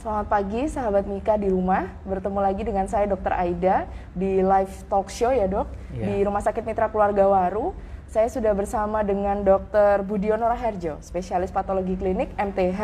[0.00, 1.84] Selamat pagi sahabat Mika di rumah.
[2.08, 3.36] Bertemu lagi dengan saya Dr.
[3.36, 3.84] Aida
[4.16, 6.04] di live talk show ya dok Iya.
[6.08, 7.76] di Rumah Sakit Mitra Keluarga Waru.
[8.08, 10.00] Saya sudah bersama dengan Dr.
[10.02, 12.80] Budiono Raharjo, spesialis patologi klinik MTH.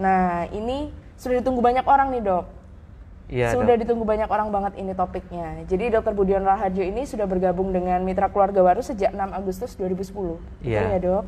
[0.00, 0.88] Nah ini
[1.20, 2.44] sudah ditunggu banyak orang nih dok.
[3.28, 3.84] Iya, sudah dok.
[3.84, 5.68] ditunggu banyak orang banget ini topiknya.
[5.68, 6.16] Jadi Dr.
[6.16, 10.40] Budiono Raharjo ini sudah bergabung dengan Mitra Keluarga Waru sejak 6 Agustus 2010.
[10.40, 10.96] Betul Iya.
[10.96, 11.24] ya dok?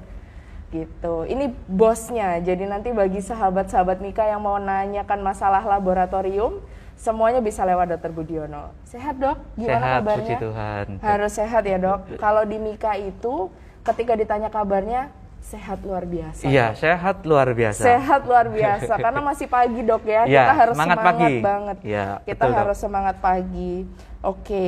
[0.70, 1.14] Gitu.
[1.26, 2.38] Ini bosnya.
[2.38, 6.62] Jadi nanti bagi sahabat-sahabat Mika yang mau nanyakan masalah laboratorium,
[6.94, 8.14] semuanya bisa lewat Dr.
[8.14, 8.70] Budiono.
[8.86, 9.38] Sehat dok?
[9.58, 10.18] Gimana Sehat, kabarnya?
[10.22, 10.86] puji Tuhan.
[11.02, 12.00] Harus sehat ya dok.
[12.22, 13.50] Kalau di Mika itu,
[13.82, 16.46] ketika ditanya kabarnya, sehat luar biasa.
[16.46, 17.82] Iya, sehat luar biasa.
[17.82, 20.22] Sehat luar biasa karena masih pagi dok ya.
[20.28, 21.34] Iya, kita harus semangat semangat, pagi.
[21.42, 21.76] banget.
[21.82, 22.60] Iya, kita betul, Dok.
[22.62, 23.74] harus semangat pagi.
[24.22, 24.66] Oke.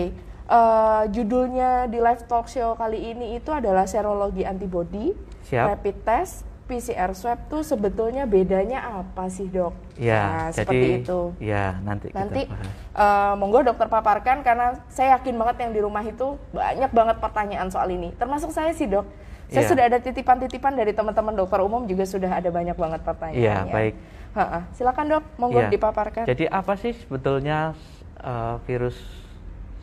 [0.52, 5.15] Eh, judulnya di live talk show kali ini itu adalah serologi antibody,
[5.52, 5.66] Siap.
[5.69, 9.77] rapid test, PCR swab tuh sebetulnya bedanya apa sih dok?
[9.95, 11.20] Iya, Nah, jadi seperti itu.
[11.37, 12.56] ya nanti, Nanti kita
[12.95, 17.68] eh, monggo dokter paparkan karena saya yakin banget yang di rumah itu banyak banget pertanyaan
[17.68, 18.09] soal ini.
[18.15, 19.04] Termasuk saya sih dok.
[19.46, 19.68] Saya Iya.
[19.68, 23.45] sudah ada titipan-titipan dari teman-teman dokter umum juga sudah ada banyak banget pertanyaannya.
[23.45, 23.95] Iya, baik.
[24.32, 24.59] Ha-ha.
[24.73, 25.68] Silakan dok, monggo Iya.
[25.68, 26.24] dipaparkan.
[26.24, 27.77] Jadi apa sih sebetulnya
[28.18, 28.96] eh, virus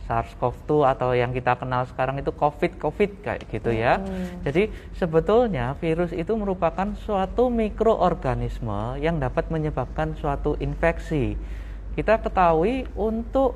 [0.09, 4.02] SARS-CoV-2 atau yang kita kenal sekarang itu COVID-COVID kayak gitu ya.
[4.02, 4.41] Hmm.
[4.41, 11.38] Jadi sebetulnya virus itu merupakan suatu mikroorganisme yang dapat menyebabkan suatu infeksi.
[11.93, 13.53] Kita ketahui untuk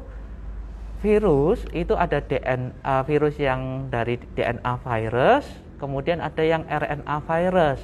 [1.02, 5.44] virus itu ada DNA virus yang dari DNA virus,
[5.82, 7.82] kemudian ada yang RNA virus.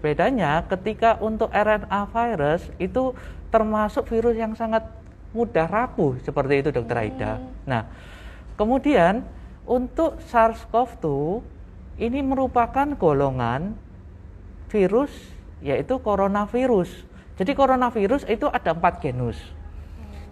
[0.00, 3.14] Bedanya ketika untuk RNA virus itu
[3.54, 4.82] termasuk virus yang sangat
[5.36, 7.36] mudah rapuh seperti itu Dokter Aida.
[7.68, 7.84] Nah,
[8.56, 9.20] kemudian
[9.68, 11.06] untuk SARS-CoV-2
[12.00, 13.76] ini merupakan golongan
[14.72, 15.12] virus
[15.60, 16.88] yaitu coronavirus.
[17.36, 19.36] Jadi coronavirus itu ada empat genus.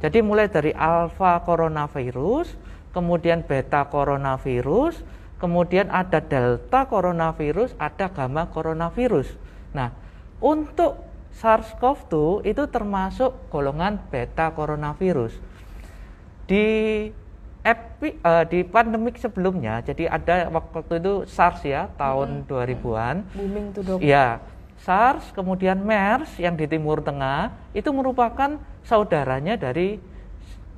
[0.01, 2.57] Jadi mulai dari alpha coronavirus,
[2.93, 5.01] kemudian beta coronavirus,
[5.41, 9.33] kemudian ada delta coronavirus, ada gamma coronavirus.
[9.73, 9.93] Nah,
[10.45, 15.35] untuk SARS-CoV-2 itu termasuk golongan beta coronavirus.
[16.47, 16.67] Di
[17.65, 23.25] epi, eh, di pandemik sebelumnya, jadi ada waktu itu SARS ya tahun 2000-an.
[23.35, 23.99] Booming tuh dok.
[24.05, 24.39] Ya,
[24.79, 29.99] SARS, kemudian MERS yang di Timur Tengah itu merupakan saudaranya dari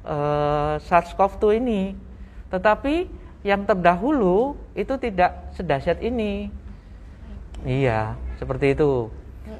[0.06, 1.82] eh, SARS-CoV-2 ini.
[2.48, 6.48] Tetapi yang terdahulu itu tidak sedahsyat ini.
[7.66, 9.10] Iya, seperti itu.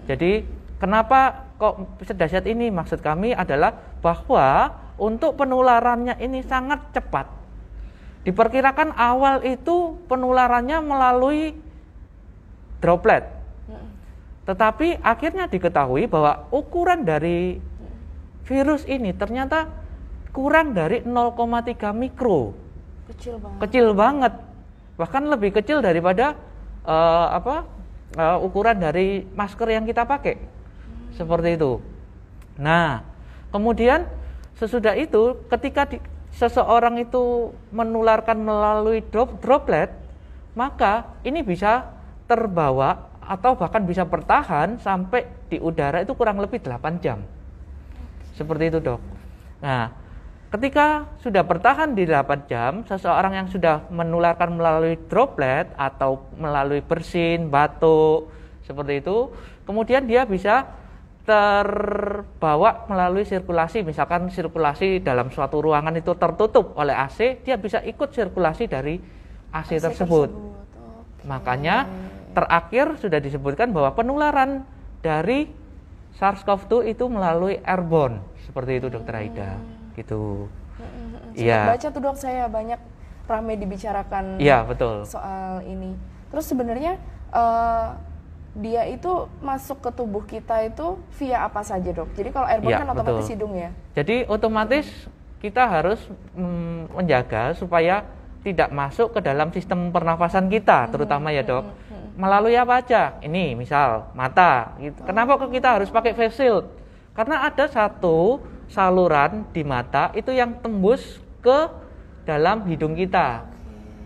[0.07, 2.69] Jadi kenapa kok sedahsyat ini?
[2.73, 7.29] Maksud kami adalah bahwa untuk penularannya ini sangat cepat.
[8.27, 11.55] Diperkirakan awal itu penularannya melalui
[12.83, 13.23] droplet.
[14.47, 17.59] Tetapi akhirnya diketahui bahwa ukuran dari
[18.47, 19.67] virus ini ternyata
[20.31, 22.55] kurang dari 0,3 mikro.
[23.11, 23.59] Kecil banget.
[23.67, 24.33] Kecil banget.
[24.97, 26.39] Bahkan lebih kecil daripada
[26.87, 27.67] eh, apa?
[28.15, 30.56] eh, ukuran dari masker yang kita pakai.
[31.17, 31.81] Seperti itu.
[32.61, 33.01] Nah,
[33.49, 34.05] kemudian
[34.61, 36.05] sesudah itu ketika di-
[36.37, 39.89] seseorang itu menularkan melalui drop, droplet,
[40.53, 41.89] maka ini bisa
[42.29, 47.25] terbawa atau bahkan bisa bertahan sampai di udara itu kurang lebih 8 jam.
[48.37, 49.01] Seperti itu, Dok.
[49.65, 49.91] Nah,
[50.53, 57.49] ketika sudah bertahan di 8 jam, seseorang yang sudah menularkan melalui droplet atau melalui bersin,
[57.49, 58.29] batuk,
[58.63, 59.33] seperti itu,
[59.65, 60.69] kemudian dia bisa
[61.27, 68.15] terbawa melalui sirkulasi, misalkan sirkulasi dalam suatu ruangan itu tertutup oleh AC, dia bisa ikut
[68.15, 69.03] sirkulasi dari
[69.51, 70.31] AC, AC tersebut.
[70.31, 71.27] Oke.
[71.27, 71.91] Makanya
[72.31, 74.63] terakhir sudah disebutkan bahwa penularan
[75.03, 75.51] dari
[76.17, 79.59] SARS-CoV-2 itu melalui airborne, seperti itu Dokter Aida,
[79.99, 80.47] gitu.
[80.79, 81.61] Sempat Iya.
[81.69, 82.81] baca tuh dok saya banyak
[83.27, 85.05] rame dibicarakan Iya, betul.
[85.05, 85.93] soal ini.
[86.31, 86.97] Terus sebenarnya
[87.35, 87.87] eh,
[88.57, 92.09] dia itu masuk ke tubuh kita itu via apa saja dok?
[92.17, 93.33] Jadi kalau airborne Iya, kan otomatis betul.
[93.37, 93.71] hidung ya.
[93.93, 94.87] Jadi otomatis
[95.45, 96.01] kita harus
[96.33, 98.03] mm, menjaga supaya
[98.41, 101.67] tidak masuk ke dalam sistem pernafasan kita, terutama ya dok.
[102.17, 103.21] Melalui apa aja?
[103.21, 104.73] Ini misal mata.
[104.81, 105.05] Gitu.
[105.05, 106.65] Kenapa kok kita harus pakai face shield?
[107.13, 108.41] Karena ada satu
[108.73, 111.69] saluran di mata itu yang tembus ke
[112.25, 113.45] dalam hidung kita.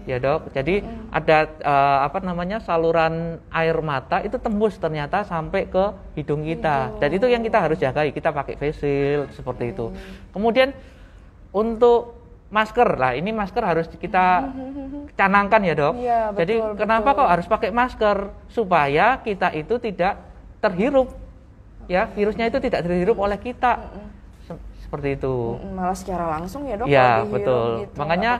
[0.08, 0.80] Ya dok, jadi
[1.12, 6.96] ada eh, apa namanya saluran air mata itu tembus ternyata sampai ke hidung kita.
[6.96, 8.10] Dan itu yang kita harus jagai.
[8.10, 9.92] Kita pakai face shield seperti itu.
[10.32, 10.72] Kemudian
[11.52, 12.16] untuk
[12.50, 14.50] masker lah, ini masker harus kita
[15.18, 15.94] canangkan ya dok.
[16.00, 17.18] Iya, jadi betul, kenapa betul.
[17.22, 18.16] kok harus pakai masker
[18.50, 20.18] supaya kita itu tidak
[20.60, 21.12] terhirup
[21.90, 23.90] ya virusnya itu tidak terhirup oleh kita.
[24.90, 25.34] Se- Seperti itu.
[25.70, 26.86] Malah secara langsung ya dok.
[26.90, 27.86] Ya, betul.
[27.86, 28.32] gitu, Makanya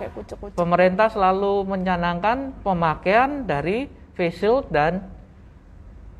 [0.53, 5.07] pemerintah selalu mencanangkan pemakaian dari face shield dan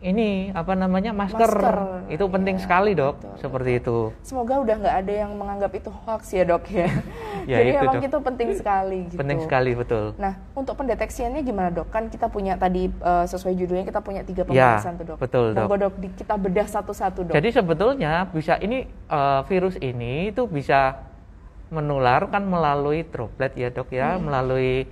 [0.01, 1.45] ini apa namanya masker.
[1.45, 1.77] Masker.
[2.09, 3.15] Itu penting Iya, sekali, Dok.
[3.21, 3.97] betul, Seperti itu.
[4.23, 6.89] Semoga udah nggak ada yang menganggap itu hoax ya dok ya.
[7.41, 8.05] Ya, Jadi itu, emang Dok.
[8.05, 9.17] itu penting sekali gitu.
[9.17, 10.13] Penting sekali, betul.
[10.17, 11.89] Nah, untuk pendeteksiannya gimana dok?
[11.89, 15.17] Kan kita punya tadi eh, sesuai judulnya kita punya tiga Ya, pembahasan tuh dok.
[15.19, 15.65] betul, Dok.
[15.67, 17.35] Monggo dok, kita bedah satu-satu dok.
[17.35, 21.11] Jadi sebetulnya bisa ini eh, virus ini itu bisa
[21.71, 24.27] menular kan melalui droplet ya dok ya, Hmm.
[24.27, 24.87] melalui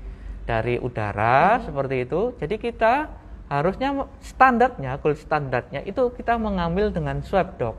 [0.47, 2.35] dari udara seperti itu.
[2.39, 3.11] Jadi kita
[3.49, 7.77] harusnya standarnya, gold standarnya itu kita mengambil dengan swab dok,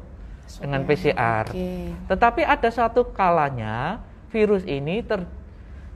[0.59, 1.45] dengan PCR.
[1.47, 1.93] Oke.
[2.09, 5.29] Tetapi ada satu kalanya virus ini ter-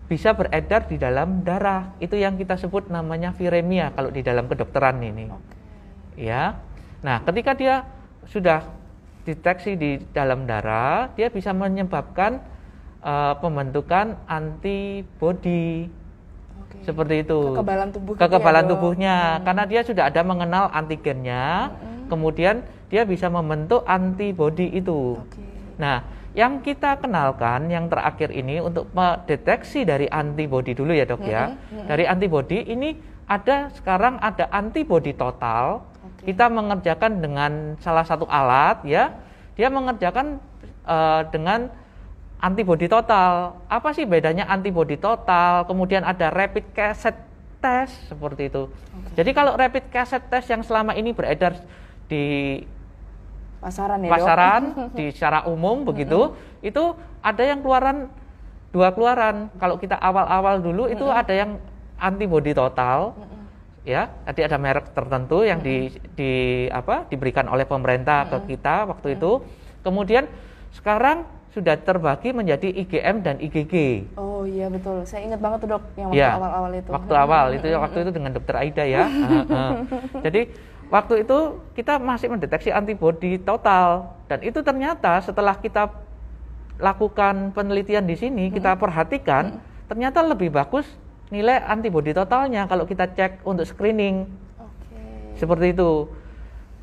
[0.08, 1.96] bisa beredar di dalam darah.
[1.98, 5.56] Itu yang kita sebut namanya viremia kalau di dalam kedokteran ini Oke.
[6.22, 6.58] ya.
[7.02, 7.84] Nah, ketika dia
[8.30, 8.64] sudah
[9.24, 12.44] deteksi di dalam darah, dia bisa menyebabkan
[13.04, 15.92] eh, pembentukan antibodi
[16.56, 16.88] Oke.
[16.88, 17.40] seperti itu.
[17.52, 19.42] Kekebalan tubuh Kekebalan ya, tubuhnya, Hmm.
[19.44, 21.76] karena dia sudah ada mengenal antigennya,
[22.08, 25.20] kemudian dia bisa membentuk antibodi itu.
[25.20, 25.44] Oke.
[25.76, 31.54] Nah, yang kita kenalkan yang terakhir ini untuk mendeteksi dari antibodi dulu ya dok ya.
[31.86, 32.98] Dari antibodi ini
[33.30, 35.86] ada sekarang ada antibodi total.
[36.24, 37.52] Kita mengerjakan dengan
[37.84, 39.14] salah satu alat ya.
[39.60, 40.40] Dia mengerjakan
[40.88, 41.70] eh, dengan
[42.40, 43.60] antibodi total.
[43.72, 45.68] Apa sih bedanya antibodi total?
[45.68, 47.20] Kemudian ada rapid cassette
[47.64, 48.68] test seperti itu.
[49.16, 51.56] Jadi kalau rapid cassette test yang selama ini beredar
[52.12, 52.60] di
[53.64, 54.14] Pasaran ya dok?
[54.20, 54.64] pasaran
[55.00, 56.84] di secara umum begitu itu
[57.24, 58.12] ada yang keluaran
[58.76, 61.56] dua keluaran kalau kita awal-awal dulu itu ada yang
[61.96, 63.16] antibodi total
[63.84, 66.32] ya tadi ada merek tertentu yang di, di
[66.72, 69.44] apa diberikan oleh pemerintah ke kita waktu itu.
[69.84, 70.28] Kemudian
[70.72, 75.84] sekarang sudah terbagi menjadi IgM dan IgG Oh iya betul, saya ingat banget tuh dok
[75.94, 76.90] yang waktu Ya, awal-awal itu.
[76.90, 77.46] Waktu awal.
[77.54, 79.06] Itu waktu itu dengan dokter Aida ya.
[80.26, 80.50] Jadi
[80.90, 81.38] waktu itu
[81.78, 84.18] kita masih mendeteksi antibodi total.
[84.26, 85.94] Dan itu ternyata setelah kita
[86.82, 90.90] lakukan penelitian di sini kita perhatikan ternyata lebih bagus
[91.34, 94.30] nilai antibodi totalnya kalau kita cek untuk screening
[94.62, 95.02] Oke.
[95.42, 96.06] seperti itu.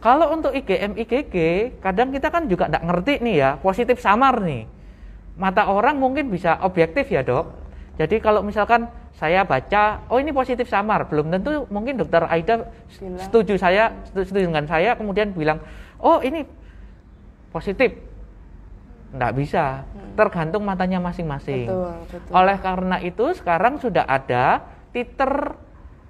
[0.02, 1.34] Kalau untuk IgM IgG
[1.78, 4.66] kadang kita kan juga tidak ngerti nih ya positif samar nih.
[5.38, 7.46] Mata orang mungkin bisa objektif ya dok.
[7.94, 12.72] Jadi kalau misalkan saya baca, oh ini positif samar, belum tentu mungkin dokter Aida
[13.20, 15.60] setuju saya, setu- setuju dengan saya, kemudian bilang,
[16.00, 16.48] oh ini
[17.52, 17.92] positif.
[19.10, 19.82] Nggak bisa,
[20.14, 21.66] tergantung matanya masing-masing.
[21.66, 22.30] Betul, betul.
[22.30, 24.62] Oleh karena itu sekarang sudah ada
[24.94, 25.58] titer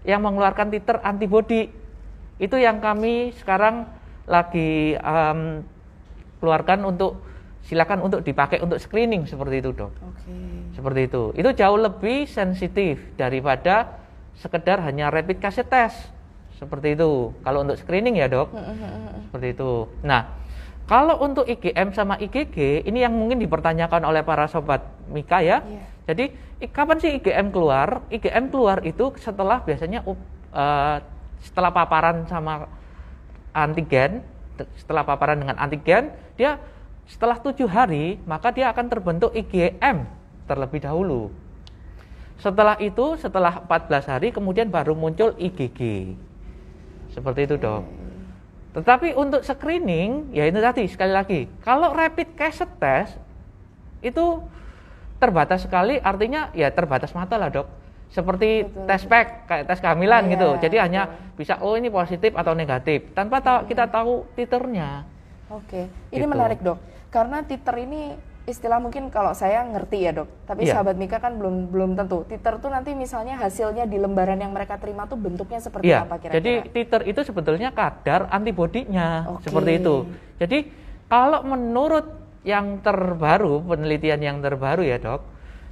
[0.05, 1.73] yang mengeluarkan titer antibodi.
[2.37, 3.89] Itu yang kami sekarang
[4.29, 5.65] lagi em,
[6.41, 7.21] keluarkan untuk
[7.65, 9.93] silakan untuk dipakai untuk screening seperti itu, Dok.
[9.93, 10.33] Oke.
[10.73, 11.23] Seperti itu.
[11.37, 14.01] Itu jauh lebih sensitif daripada
[14.41, 15.99] sekedar hanya rapid cassette test.
[16.57, 17.33] Seperti itu.
[17.45, 18.49] Kalau untuk screening ya, Dok.
[19.29, 19.89] Seperti itu.
[20.01, 20.40] Nah,
[20.91, 25.63] kalau untuk IgM sama IgG ini yang mungkin dipertanyakan oleh para sobat Mika ya.
[25.63, 25.83] Iya.
[26.11, 26.25] Jadi
[26.75, 28.03] kapan sih IgM keluar?
[28.11, 30.03] IgM keluar itu setelah biasanya
[30.51, 30.97] eh,
[31.47, 32.67] setelah paparan sama
[33.55, 34.27] antigen,
[34.59, 36.59] te- setelah paparan dengan antigen, dia
[37.07, 40.11] setelah tujuh hari maka dia akan terbentuk IgM
[40.51, 41.31] terlebih dahulu.
[42.43, 46.11] Setelah itu, setelah 14 hari kemudian baru muncul IgG.
[47.15, 48.00] Seperti itu dok.
[48.71, 53.19] Tetapi untuk screening, ya itu tadi sekali lagi, kalau rapid cassette test
[53.99, 54.41] itu
[55.19, 57.67] terbatas sekali, artinya ya terbatas mata lah dok.
[58.11, 60.49] Seperti Betul, tes pack, kayak tes kehamilan Iya, gitu.
[60.59, 60.87] Jadi betul.
[60.87, 61.03] hanya
[61.39, 65.07] bisa oh ini positif atau negatif, tanpa ta- kita tahu titernya.
[65.51, 66.31] Oke, ini Gitu.
[66.31, 66.79] menarik dok,
[67.11, 68.15] karena titer ini
[68.51, 70.75] istilah mungkin kalau saya ngerti ya dok, tapi Iya.
[70.77, 72.27] sahabat Mika kan belum belum tentu.
[72.27, 76.19] Titer tuh nanti misalnya hasilnya di lembaran yang mereka terima tuh bentuknya seperti Iya, apa
[76.19, 76.37] kira-kira?
[76.37, 79.47] jadi titer itu sebetulnya kadar antibodinya Oke.
[79.47, 79.97] seperti itu.
[80.37, 80.59] Jadi
[81.07, 82.07] kalau menurut
[82.43, 85.21] yang terbaru, penelitian yang terbaru ya dok,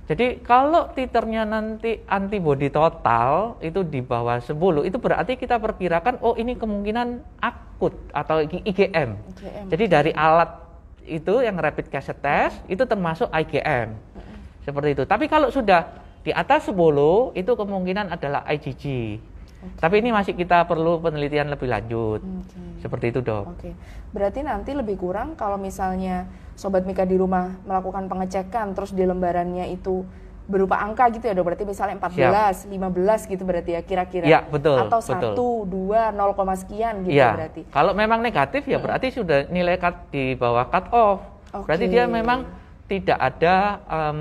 [0.04, 6.32] jadi kalau titernya nanti antibodi total itu di bawah 10, itu berarti kita perkirakan oh
[6.32, 8.64] ini kemungkinan akut atau IgM.
[8.64, 9.11] IgM.
[9.68, 10.67] Jadi dari alat
[11.08, 13.96] itu yang rapid cassette test itu termasuk IgM.
[14.62, 15.02] Seperti itu.
[15.08, 15.88] Tapi kalau sudah
[16.20, 16.76] di atas 10
[17.32, 19.16] itu kemungkinan adalah IgG.
[19.58, 22.22] Tapi ini masih kita perlu penelitian lebih lanjut.
[22.22, 22.78] Oke.
[22.78, 23.58] Seperti itu, Dok.
[23.58, 23.74] Oke,
[24.14, 29.66] berarti nanti lebih kurang kalau misalnya sobat Mika di rumah melakukan pengecekan terus di lembarannya
[29.74, 30.06] itu
[30.48, 34.80] berupa angka gitu ya dok berarti misalnya 14, 15 gitu berarti ya kira-kira Iya, betul,
[34.80, 35.32] atau betul.
[35.68, 37.36] 1, 2, 0, koma sekian gitu Iya.
[37.36, 41.20] berarti Kalau memang negatif ya berarti sudah nilai cut di bawah cut off.
[41.68, 41.92] Berarti Oke.
[41.92, 42.48] dia memang
[42.88, 44.20] tidak ada em,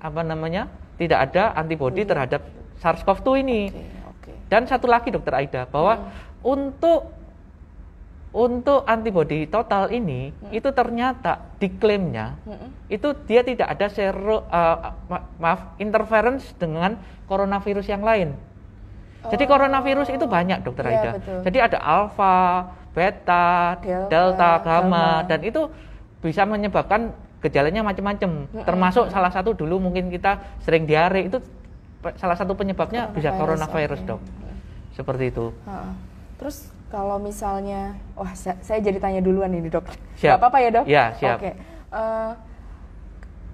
[0.00, 0.72] apa namanya?
[0.96, 2.40] Tidak ada antibodi terhadap
[2.80, 3.60] SARS-CoV-2 ini.
[3.68, 6.08] oke oke Dan satu lagi Dokter Aida bahwa
[6.40, 7.12] untuk
[8.36, 12.68] untuk antibodi total ini itu ternyata diklaimnya Mm-mm.
[12.92, 14.76] itu dia tidak ada sero eh,
[15.08, 18.36] ma- maaf interference dengan coronavirus yang lain.
[19.26, 19.50] Jadi Oh.
[19.50, 21.10] coronavirus itu banyak Dokter Iya, Aida.
[21.18, 21.38] betul.
[21.48, 22.36] Jadi ada alfa,
[22.94, 25.06] beta, Delta, delta, gamma, gamma.
[25.26, 25.66] dan itu
[26.20, 28.46] bisa menyebabkan gejalanya macam-macam.
[28.62, 31.40] Termasuk salah satu dulu mungkin kita sering diare itu
[32.14, 34.08] salah satu penyebabnya bisa Coronavirus, coronavirus, oke.
[34.12, 34.20] Dok.
[34.94, 35.46] Seperti itu.
[35.66, 35.90] Ha-ha.
[36.38, 36.56] Terus
[36.96, 39.84] kalau misalnya, wah sa- saya jadi tanya duluan ini dok.
[40.16, 40.32] Siap.
[40.32, 40.84] Gak apa-apa ya dok?
[40.88, 41.36] Ya, siap.
[41.36, 41.52] Oke.
[41.92, 42.30] Eh,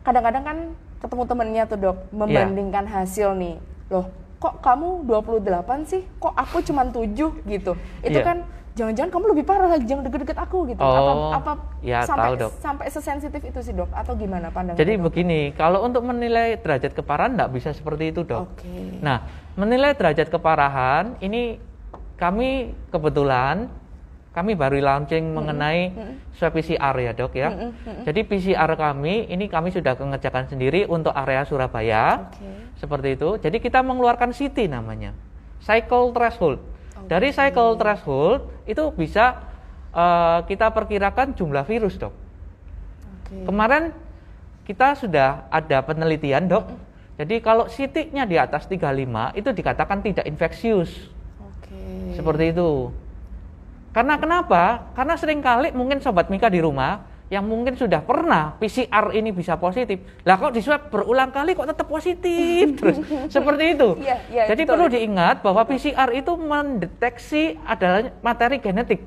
[0.03, 0.59] kadang-kadang kan
[0.99, 2.15] ketemu temennya tuh dok, Iya.
[2.15, 3.59] membandingkan hasil nih.
[3.91, 4.07] Loh,
[4.39, 6.07] kok kamu 28 sih?
[6.17, 7.75] Kok aku cuma 7 gitu?
[7.99, 8.23] Itu Iya.
[8.23, 8.37] kan
[8.73, 10.79] jangan-jangan kamu lebih parah lagi, jangan deket-deket aku gitu.
[10.79, 10.95] Oh,
[11.29, 12.51] apa apa ya, sampai tahu, Dok.
[12.57, 13.91] sampai sesensitif itu sih dok?
[13.91, 14.79] Atau gimana pandangan?
[14.79, 15.11] Jadi dok?
[15.11, 18.55] begini, kalau untuk menilai derajat keparahan tidak bisa seperti itu, Dok.
[18.55, 19.03] Oke.
[19.03, 19.27] Nah,
[19.59, 21.59] menilai derajat keparahan ini
[22.17, 23.69] kami kebetulan
[24.33, 25.93] kami baru launching mengenai
[26.33, 27.53] swab PCR ya, Dok ya.
[28.09, 32.33] Jadi PCR kami ini kami sudah mengerjakan sendiri untuk area Surabaya.
[32.33, 32.81] Oke.
[32.81, 33.37] Seperti itu.
[33.37, 35.13] Jadi kita mengeluarkan CT namanya.
[35.61, 36.65] Cycle threshold.
[37.13, 39.37] Dari cycle threshold itu bisa
[39.93, 42.17] eh, kita perkirakan jumlah virus, Dok.
[42.17, 43.37] Oke.
[43.45, 43.93] Kemarin
[44.65, 46.73] kita sudah ada penelitian, Dok.
[47.21, 51.12] Jadi kalau CT-nya di atas 35 itu dikatakan tidak infeksius.
[51.73, 52.17] Oke.
[52.21, 52.93] Seperti itu.
[53.93, 54.93] Karena kenapa?
[54.97, 59.57] Karena sering kali mungkin sobat Mika di rumah yang mungkin sudah pernah PCR ini bisa
[59.57, 60.01] positif.
[60.29, 63.01] Lah kok di swab berulang kali kok tetap positif terus.
[63.33, 63.89] Seperti itu.
[64.05, 64.73] Iya, iya, Jadi betul.
[64.77, 69.01] perlu diingat bahwa PCR itu mendeteksi adalah materi genetik.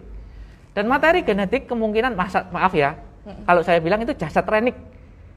[0.74, 2.98] Dan materi genetik kemungkinan masa, maaf ya.
[3.25, 4.74] Kalau saya bilang itu jasad renik.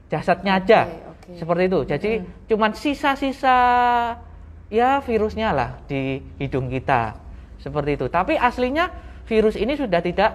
[0.09, 0.79] Jasadnya aja.
[1.13, 1.37] oke.
[1.37, 1.79] Seperti itu.
[1.85, 2.11] Jadi
[2.49, 3.57] cuman sisa-sisa
[4.69, 7.17] ya virusnya lah di hidung kita.
[7.57, 8.05] Seperti itu.
[8.07, 8.87] Tapi aslinya
[9.25, 10.31] virus ini sudah tidak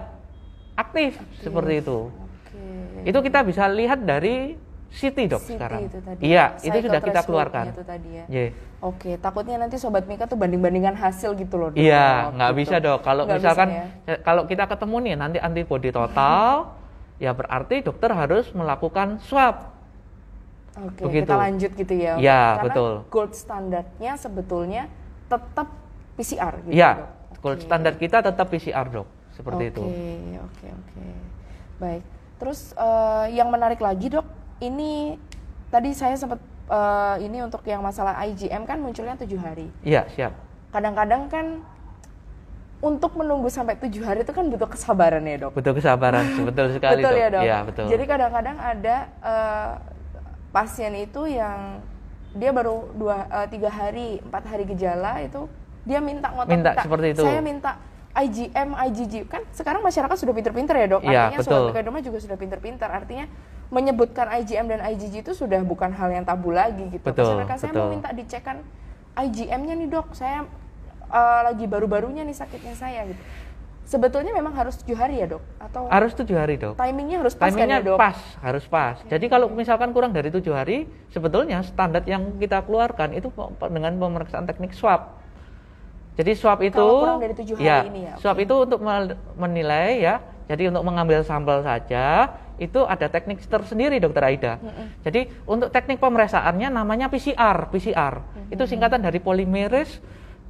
[0.75, 2.11] aktif, seperti itu.
[2.11, 2.63] Oke.
[3.03, 4.53] Itu kita bisa lihat dari
[4.91, 5.91] CT dok sekarang.
[5.91, 6.21] itu tadi.
[6.23, 7.65] Iya, itu sudah kita keluarkan.
[7.73, 8.25] Itu tadi ya.
[8.29, 8.47] Iya.
[8.79, 11.73] Oke, takutnya nanti sobat Mika tuh banding-bandingan hasil gitu loh.
[11.73, 11.81] Dok.
[11.81, 12.59] Iya, nggak Gitu.
[12.61, 12.99] bisa dok.
[13.01, 14.13] Kalau Nggak misalkan bisa ya.
[14.13, 16.77] eh, kalau kita ketemu nih nanti antibodi total,
[17.17, 19.74] ya berarti dokter harus melakukan swab.
[20.75, 21.23] Oke, begitu.
[21.31, 22.13] kita lanjut gitu ya.
[22.19, 22.91] Iya, Karena betul.
[23.07, 24.83] gold standarnya sebetulnya
[25.25, 25.67] tetap
[26.15, 26.75] PCR gitu.
[26.75, 27.09] Iya, Dok.
[27.39, 27.65] gold Oke.
[27.65, 29.83] standar kita tetap PCR dok, seperti itu.
[29.87, 31.05] Oke, oke, oke.
[31.79, 32.03] Baik.
[32.35, 34.27] Terus eh, yang menarik lagi dok,
[34.59, 35.15] ini
[35.71, 39.71] tadi saya sempat eh, ini untuk yang masalah IgM kan munculnya tujuh hari.
[39.79, 40.35] Iya, siap.
[40.75, 41.63] Kadang-kadang kan
[42.83, 45.55] untuk menunggu sampai tujuh hari itu kan butuh kesabaran ya dok.
[45.55, 47.23] Betul kesabaran, betul sekali betul dok.
[47.23, 47.43] ya dok.
[47.47, 47.85] Iya, betul.
[47.87, 49.71] Jadi kadang-kadang ada eh,
[50.55, 51.83] pasien itu yang
[52.31, 55.51] dia baru dua eh, tiga hari empat hari gejala itu
[55.83, 57.23] dia minta ngotot Minta seperti itu.
[57.27, 57.71] Saya minta
[58.15, 61.03] IgM, IgG kan sekarang masyarakat sudah pinter-pinter ya dok.
[61.03, 61.63] Iya, Artinya betul.
[61.67, 62.87] Mikadoma juga sudah pinter-pinter.
[62.87, 63.27] Artinya
[63.67, 67.03] menyebutkan IgM dan IgG itu sudah bukan hal yang tabu lagi gitu.
[67.03, 68.63] Betul, Masyarakat saya mau minta dicekkan
[69.19, 70.15] IgM-nya nih dok.
[70.15, 70.47] Saya
[71.11, 73.19] eh, lagi baru-barunya nih sakitnya saya gitu.
[73.85, 75.45] Sebetulnya memang harus tujuh hari ya dok?
[75.61, 76.73] Atau Harus tujuh hari dok.
[76.73, 77.97] timingnya harus pas kan Timingnya ya dok?
[78.01, 78.97] pas, harus pas.
[79.05, 83.29] Jadi kalau misalkan kurang dari tujuh hari, sebetulnya standar yang kita keluarkan itu
[83.69, 85.21] dengan pemeriksaan teknik swab.
[86.17, 88.45] Jadi swab itu, Kalau kurang dari tujuh hari ya, ini ya, swab oke.
[88.47, 88.79] itu untuk
[89.37, 90.15] menilai ya.
[90.45, 94.53] Jadi untuk mengambil sampel saja itu ada teknik tersendiri, Dokter Aida.
[95.01, 98.21] Jadi untuk teknik pemeriksaannya namanya PCR, PCR.
[98.49, 99.99] Itu singkatan dari polymerase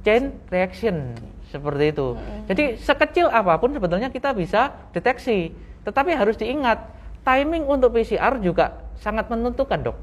[0.04, 1.12] chain reaction
[1.56, 2.06] seperti itu.
[2.46, 5.50] Jadi sekecil apa pun sebetulnya kita bisa deteksi.
[5.82, 6.84] Tetapi harus diingat
[7.24, 9.96] timing untuk PCR juga sangat menentukan dok.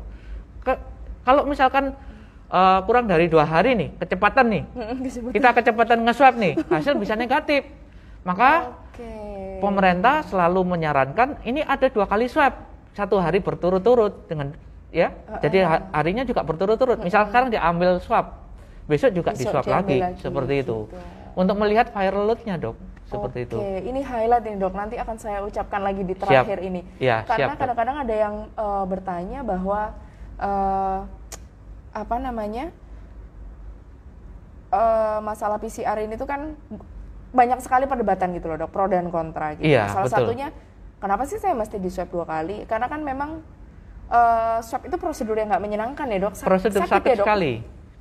[0.65, 0.81] Ke-
[1.23, 1.93] kalau misalkan
[2.49, 4.63] eh, kurang dari dua hari nih kecepatan nih,
[5.31, 7.63] kita kecepatan nge-swab nih hasil bisa negatif.
[8.23, 9.59] Maka Oke.
[9.59, 12.55] pemerintah selalu menyarankan ini ada dua kali swab
[12.93, 14.55] satu hari berturut-turut dengan
[14.93, 15.09] ya
[15.41, 18.37] jadi ha- harinya juga berturut-turut misal sekarang diambil swab
[18.85, 20.97] besok juga Besok di swab lagi, lagi, seperti itu gitu.
[21.33, 24.73] Untuk melihat viral loadnya dok seperti Oke, itu ini highlight ini dok.
[24.73, 26.81] Nanti akan saya ucapkan lagi di terakhir ini.
[26.97, 29.79] Iya, Karena siap, kadang-kadang ada yang eh, bertanya bahwa
[30.39, 30.99] eh,
[31.93, 32.73] apa namanya
[34.73, 36.57] eh, masalah PCR ini tuh kan
[37.33, 39.65] banyak sekali perdebatan gitu loh dok, pro dan kontra gitu.
[39.65, 40.17] Iya, Salah betul.
[40.29, 40.47] satunya,
[41.01, 42.65] kenapa sih saya mesti di swab dua kali?
[42.69, 43.41] Karena kan memang
[44.09, 46.33] eh, swab itu prosedur yang nggak menyenangkan ya dok?
[46.37, 47.25] Sak- Prosedur sakit, ya, dok?
[47.25, 47.53] sekali.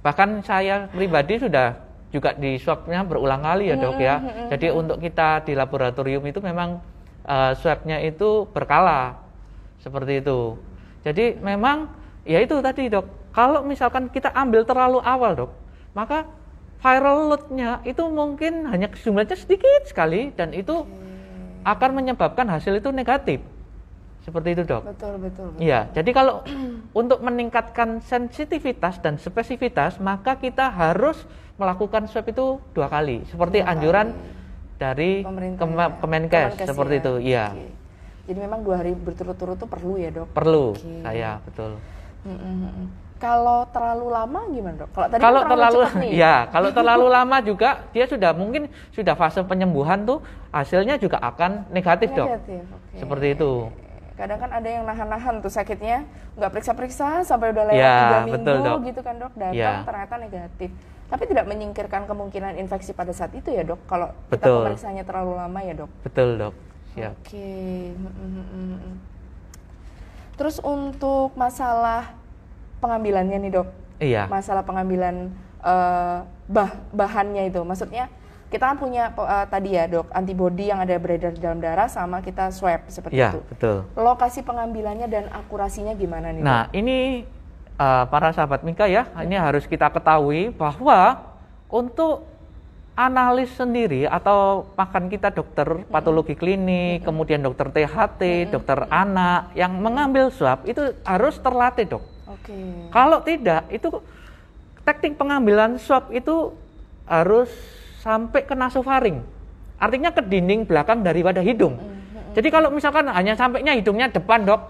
[0.03, 4.21] Bahkan saya pribadi sudah juga di swabnya berulang kali ya dok ya.
[4.53, 6.79] Jadi untuk kita di laboratorium itu memang
[7.25, 9.17] eh, swabnya itu berkala
[9.81, 10.61] seperti itu.
[11.03, 11.89] Jadi memang
[12.29, 13.33] ya itu tadi dok.
[13.33, 15.51] Kalau misalkan kita ambil terlalu awal dok,
[15.97, 16.29] maka
[16.85, 20.85] viral loadnya itu mungkin hanya jumlahnya sedikit sekali dan itu
[21.65, 23.41] akan menyebabkan hasil itu negatif.
[24.23, 24.87] Seperti itu dok.
[24.87, 25.47] Betul betul.
[25.51, 25.63] betul.
[25.65, 26.47] Iya, jadi kalau
[27.01, 31.27] untuk meningkatkan sensitivitas dan spesifitas, maka kita harus
[31.63, 34.23] melakukan swab itu dua kali, seperti Dua anjuran kali.
[34.77, 35.31] dari ya.
[35.31, 37.01] Kemenkes, Kemenkes seperti ya.
[37.01, 37.13] itu.
[37.23, 37.47] Iya.
[38.23, 40.31] Jadi memang dua hari berturut-turut tuh perlu ya dok?
[40.31, 41.03] perlu Oke.
[41.03, 41.79] saya betul.
[42.23, 42.87] Mm.
[43.19, 44.91] Kalau terlalu lama gimana dok?
[44.91, 46.11] Kalau tadi kan Kalau terlalu, nih.
[46.23, 50.19] ya, kalau terlalu lama juga dia sudah mungkin sudah fase penyembuhan tuh
[50.51, 52.27] hasilnya juga akan negatif dok.
[52.27, 52.99] Negatif, oke.
[52.99, 53.53] Seperti itu.
[54.13, 56.03] Kadang kan ada yang nahan-nahan tuh sakitnya,
[56.35, 58.79] nggak periksa-periksa sampai udah lewat Ya, tiga minggu betul, Dok.
[58.85, 59.73] gitu kan dok, datang Ya.
[59.83, 60.71] ternyata negatif.
[61.13, 65.61] Tapi tidak menyingkirkan kemungkinan infeksi pada saat itu ya dok, kalau kita pemeriksaannya terlalu lama
[65.61, 65.91] ya dok.
[66.01, 66.55] Betul dok.
[66.97, 67.13] Siap.
[67.21, 67.53] Oke.
[67.93, 68.95] Mm, mm, mm, mm.
[70.41, 72.17] Terus untuk masalah
[72.81, 73.69] pengambilannya nih dok,
[74.01, 74.25] Iya.
[74.33, 75.29] masalah pengambilan
[75.63, 78.09] eh, bah bahannya itu, maksudnya
[78.49, 82.25] kita kan punya eh, tadi ya dok antibodi yang ada beredar di dalam darah sama
[82.25, 83.41] kita swab seperti Iya, itu.
[83.53, 83.77] betul.
[83.95, 86.41] Lokasi pengambilannya dan akurasinya gimana nih?
[86.41, 87.29] Nah, ini
[87.77, 91.21] uh, para sahabat Mika ya, ini harus kita ketahui bahwa
[91.73, 92.29] untuk
[92.93, 100.29] analis sendiri atau makan kita dokter patologi klinik, kemudian dokter THT, dokter anak yang mengambil
[100.29, 102.05] swab itu harus terlatih, Dok.
[102.29, 102.57] Oke.
[102.93, 103.89] Kalau tidak, itu
[104.85, 106.53] teknik pengambilan swab itu
[107.09, 107.49] harus
[108.05, 109.25] sampai ke nasofaring.
[109.81, 111.81] Artinya ke dinding belakang dari wadah hidung.
[112.33, 114.61] Jadi kalau misalkan hanya sampainya hidungnya depan, Dok,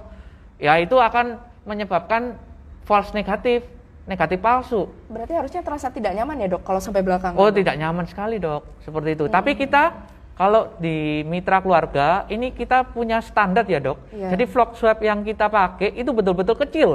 [0.62, 2.38] ya itu akan menyebabkan
[2.84, 3.62] false negatif,
[4.06, 4.90] negatif palsu.
[5.06, 7.38] Berarti harusnya terasa tidak nyaman ya dok kalau sampai belakang.
[7.38, 8.82] Oh, tidak nyaman sekali, Dok.
[8.82, 9.24] Seperti itu.
[9.30, 13.98] Tapi kita kalau di mitra keluarga ini kita punya standar ya, Dok.
[14.10, 14.28] Iya.
[14.34, 16.90] Jadi vlog swab yang kita pakai itu betul-betul kecil.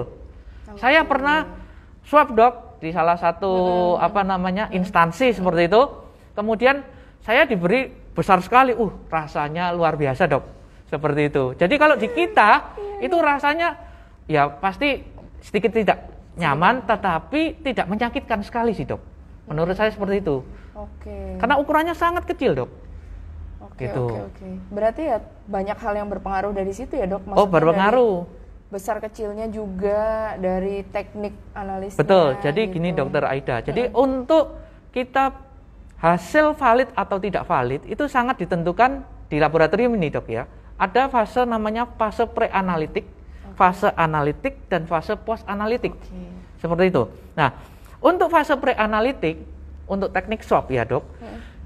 [0.75, 1.47] Saya pernah
[2.03, 4.67] swab, Dok, di salah satu apa namanya?
[4.75, 5.81] instansi seperti itu.
[6.35, 6.83] Kemudian
[7.23, 8.75] saya diberi besar sekali.
[8.75, 10.43] Uh, rasanya luar biasa, Dok.
[10.91, 11.55] Seperti itu.
[11.55, 13.75] Jadi kalau di kita itu rasanya
[14.27, 19.01] ya pasti sedikit tidak nyaman tetapi tidak menyakitkan sekali sih, Dok.
[19.47, 20.43] Menurut saya seperti itu.
[20.77, 21.39] Oke.
[21.41, 22.69] Karena ukurannya sangat kecil, Dok.
[23.77, 24.05] Oke, gitu.
[24.09, 24.47] oke, oke.
[24.73, 27.21] Berarti ya banyak hal yang berpengaruh dari situ ya dok?
[27.21, 28.15] oh, Maksudnya berpengaruh.
[28.25, 28.35] dari
[28.67, 32.01] Besar kecilnya juga dari teknik analisnya.
[32.03, 32.35] Betul.
[32.43, 32.73] Jadi gitu.
[32.75, 33.63] gini, Dokter Aida.
[33.63, 34.59] Jadi untuk
[34.91, 35.31] kita
[36.03, 40.49] hasil valid atau tidak valid itu sangat ditentukan di laboratorium ini, Dok ya.
[40.75, 43.07] Ada fase namanya fase pre-analitik,
[43.57, 45.97] fase analitik dan fase post analitik.
[45.97, 46.29] Oke.
[46.61, 47.03] Seperti itu.
[47.33, 47.51] Nah,
[47.97, 49.41] untuk fase pre-analitik,
[49.89, 51.03] untuk teknik swab ya dok.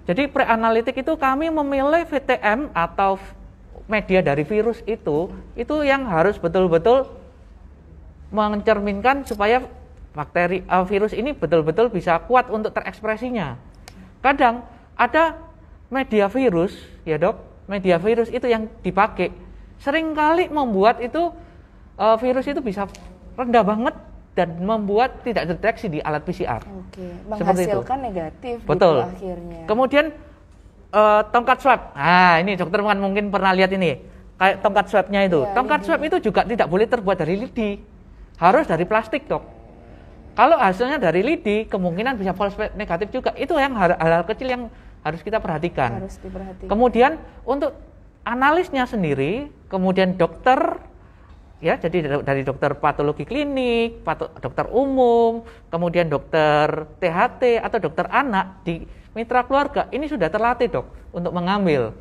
[0.08, 3.20] Jadi pre-analitik itu kami memilih VTM atau
[3.86, 7.12] media dari virus itu, itu yang harus betul-betul
[8.32, 9.68] mencerminkan supaya
[10.16, 13.60] bakteri eh, virus ini betul-betul bisa kuat untuk terekspresinya.
[14.24, 14.64] Kadang
[14.96, 15.36] ada
[15.92, 16.72] media virus,
[17.04, 19.32] ya dok, media virus itu yang dipakai
[19.82, 21.34] sering kali membuat itu
[22.02, 22.90] eh, virus itu bisa
[23.38, 23.96] rendah banget
[24.32, 26.64] dan membuat tidak deteksi di alat PCR.
[26.64, 27.04] Oke.
[27.36, 27.80] Seperti itu.
[27.84, 28.96] Menghasilkan negatif Betul.
[28.98, 29.62] gitu akhirnya.
[29.70, 30.06] Kemudian
[30.92, 31.82] eh, tongkat swab.
[31.94, 34.02] Nah, ini dokter kan mungkin pernah lihat ini.
[34.42, 35.46] Kayak tongkat swabnya itu.
[35.46, 35.88] Iya, tongkat lidi.
[35.88, 37.78] swab itu juga tidak boleh terbuat dari lidi.
[38.42, 39.62] Harus dari plastik, Dok.
[40.34, 43.36] Kalau hasilnya dari lidi, kemungkinan bisa false negatif juga.
[43.38, 44.64] Itu yang hal- hal-hal kecil yang
[45.06, 46.02] harus kita perhatikan.
[46.02, 46.70] Harus diperhatikan.
[46.72, 47.12] Kemudian
[47.46, 47.78] untuk
[48.26, 50.82] analisnya sendiri, kemudian dokter
[51.62, 58.06] ya jadi da- dari dokter patologi klinik, pato- dokter umum, kemudian dokter THT atau dokter
[58.08, 61.94] anak di mitra keluarga ini sudah terlatih dok untuk mengambil.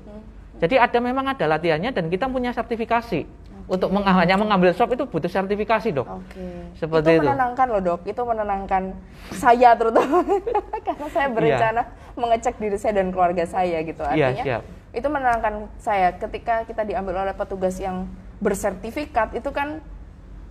[0.56, 3.24] Jadi ada memang ada latihannya dan kita punya sertifikasi
[3.66, 6.04] untuk meng- hanya mengambil swab itu butuh sertifikasi dok.
[6.04, 6.46] Oke.
[6.74, 7.26] Seperti itu itu.
[7.26, 8.82] menenangkan loh dok, itu menenangkan
[9.30, 10.20] saya terutama
[10.86, 11.32] karena saya Iya.
[11.32, 14.02] berencana mengecek diri saya dan keluarga saya gitu.
[14.02, 14.62] Iya, Artinya siap.
[14.90, 18.04] itu menenangkan saya ketika kita diambil oleh petugas yang
[18.40, 19.78] bersertifikat itu kan,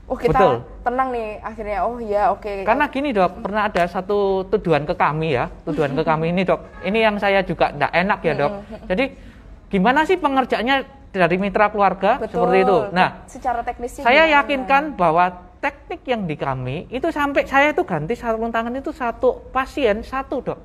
[0.05, 0.55] oh kita Betul.
[0.85, 1.77] tenang nih akhirnya.
[1.85, 2.63] Oh ya oke.
[2.63, 6.61] Karena gini dok, pernah ada satu tuduhan ke kami ya, tuduhan ke kami ini dok.
[6.85, 8.51] Ini yang saya juga tidak enak ya dok.
[8.87, 9.05] Jadi
[9.69, 10.77] gimana sih pengerjaannya
[11.09, 12.45] dari mitra keluarga Betul.
[12.45, 12.77] seperti itu.
[12.93, 14.35] Nah, secara teknisnya saya gimana?
[14.41, 15.25] yakinkan bahwa
[15.59, 20.39] teknik yang di kami itu sampai saya itu ganti sarung tangan itu satu pasien satu
[20.39, 20.59] dok.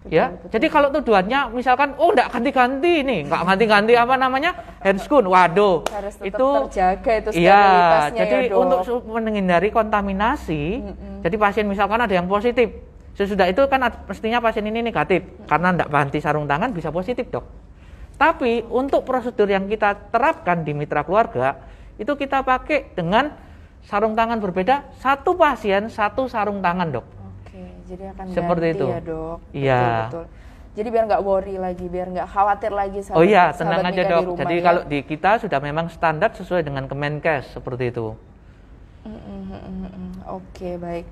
[0.00, 0.32] Betul, ya.
[0.32, 0.48] betul.
[0.56, 4.50] Jadi kalau tujuannya misalkan oh enggak ganti-ganti nih, enggak ganti-ganti apa namanya?
[4.80, 5.28] handscoon.
[5.28, 5.84] Waduh.
[5.92, 7.64] Harus tetap itu terjaga itu Iya,
[8.16, 8.60] jadi ya, Dok.
[8.64, 8.80] untuk
[9.12, 10.80] menghindari kontaminasi,
[11.20, 12.72] jadi pasien misalkan ada yang positif,
[13.12, 17.44] sesudah itu kan mestinya pasien ini negatif karena enggak ganti sarung tangan bisa positif, Dok.
[18.16, 21.60] Tapi untuk prosedur yang kita terapkan di mitra keluarga,
[22.00, 23.36] itu kita pakai dengan
[23.84, 27.19] sarung tangan berbeda, satu pasien satu sarung tangan, Dok.
[27.90, 28.86] Jadi akan Seperti itu.
[28.86, 29.38] ya dok.
[29.50, 29.80] Iya.
[29.82, 30.24] Betul, betul.
[30.70, 32.98] Jadi biar nggak worry lagi, biar nggak khawatir lagi.
[33.10, 34.22] Oh iya, sahabat tenang aja dok.
[34.22, 34.62] rumah Jadi ya.
[34.62, 38.14] kalau di kita sudah memang standar sesuai dengan Kemenkes seperti itu.
[39.02, 40.10] Mm, mm, mm.
[40.30, 41.06] Oke baik.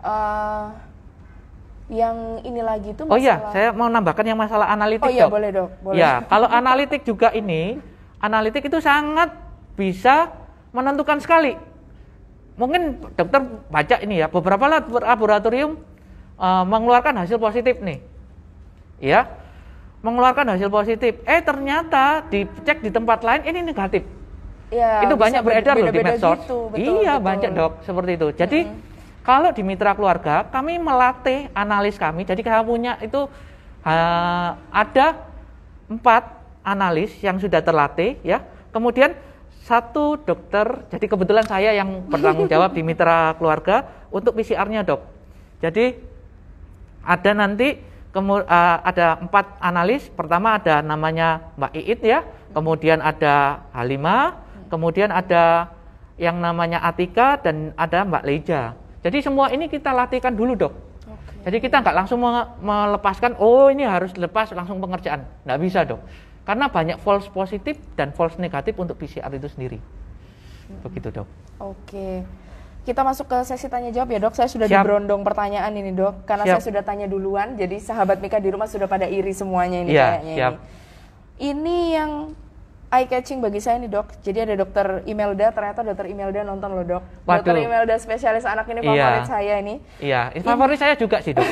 [0.00, 0.66] Eh,
[1.90, 2.16] yang
[2.46, 5.34] ini lagi tuh Oh iya, masalah- saya mau nambahkan yang masalah analitik Oh iya dok.
[5.34, 5.98] boleh dok, boleh.
[5.98, 7.82] Ya, kalau analitik juga ini,
[8.22, 9.34] analitik itu sangat
[9.74, 10.30] bisa
[10.70, 11.58] menentukan sekali.
[12.54, 15.82] Mungkin dokter baca ini ya, beberapa lab- laboratorium
[16.40, 18.00] eh, mengeluarkan hasil positif nih.
[19.00, 19.28] Ya,
[20.00, 21.20] mengeluarkan hasil positif.
[21.28, 24.04] Eh ternyata dicek di tempat lain ini negatif.
[24.70, 26.46] Ya, itu banyak beredar loh di medsos.
[26.46, 27.26] gitu, betul, iya betul.
[27.26, 28.28] banyak dok seperti itu.
[28.38, 28.60] Jadi
[29.26, 32.22] kalau di mitra keluarga kami melatih analis kami.
[32.22, 33.26] Jadi kami punya itu
[33.82, 35.06] uh, ada
[35.90, 36.22] empat
[36.62, 38.46] analis yang sudah terlatih ya.
[38.70, 39.12] Kemudian
[39.66, 40.86] satu dokter.
[40.86, 45.02] Jadi kebetulan saya yang bertanggung jawab di mitra keluarga untuk PCR-nya dok.
[45.60, 45.98] Jadi
[47.04, 50.08] ada nanti kemu- uh, ada empat analis.
[50.10, 52.20] Pertama ada namanya Mbak Iit ya,
[52.52, 54.36] kemudian ada Halimah,
[54.68, 55.70] kemudian ada
[56.20, 58.76] yang namanya Atika dan ada Mbak Leja.
[59.00, 60.74] Jadi semua ini kita latihkan dulu dok.
[61.40, 65.24] Jadi kita nggak langsung me- melepaskan, oh ini harus lepas langsung pengerjaan.
[65.48, 66.04] Nggak bisa dok.
[66.44, 69.80] Karena banyak false positif dan false negatif untuk PCR itu sendiri.
[70.84, 71.28] Begitu dok.
[71.56, 72.28] Oke.
[72.80, 74.32] Kita masuk ke sesi tanya jawab ya dok.
[74.32, 74.80] Saya sudah Siap.
[74.80, 76.56] diberondong pertanyaan ini dok, karena Siap.
[76.56, 77.54] saya sudah tanya duluan.
[77.54, 80.52] Jadi sahabat Mika di rumah sudah pada iri semuanya ini Iya, kayaknya siap.
[80.52, 80.60] ini.
[81.40, 82.10] Ini yang
[82.90, 84.10] eye catching bagi saya nih dok.
[84.18, 87.02] Jadi ada dokter Imelda, ternyata dokter Imelda nonton loh dok.
[87.22, 87.62] Dokter Waduh.
[87.62, 88.88] Imelda spesialis anak ini Iya.
[88.90, 89.74] favorit saya ini.
[89.98, 91.44] Iya, ini favorit saya juga sih dok.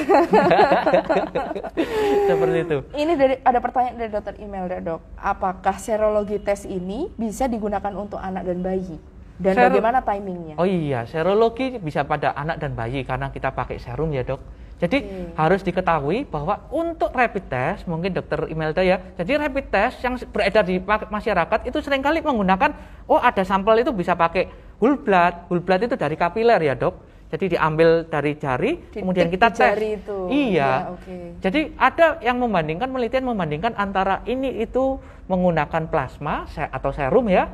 [2.27, 2.77] Seperti itu.
[2.95, 5.01] Ini dari ada pertanyaan dari dokter Imelda dok.
[5.15, 8.97] Apakah serologi tes ini bisa digunakan untuk anak dan bayi?
[9.39, 10.55] Dan Sero- bagaimana timingnya?
[10.59, 14.43] Oh iya, serologi bisa pada anak dan bayi karena kita pakai serum ya dok.
[14.79, 15.35] Jadi Oke.
[15.35, 20.63] harus diketahui bahwa untuk rapid test, mungkin dokter Imelda ya, jadi rapid test yang beredar
[20.63, 22.75] di masyarakat itu sering kali menggunakan,
[23.11, 24.47] oh ada sampel itu bisa pakai
[24.79, 26.95] whole blood, whole blood itu dari kapiler ya dok.
[27.29, 29.61] Jadi diambil dari jari, Ditik kemudian di kita tes.
[29.61, 30.19] jari itu.
[30.33, 30.57] Iya.
[30.57, 31.17] Ya, oke.
[31.45, 34.97] Jadi ada yang membandingkan, penelitian membandingkan antara ini itu
[35.29, 37.53] menggunakan plasma atau serum ya,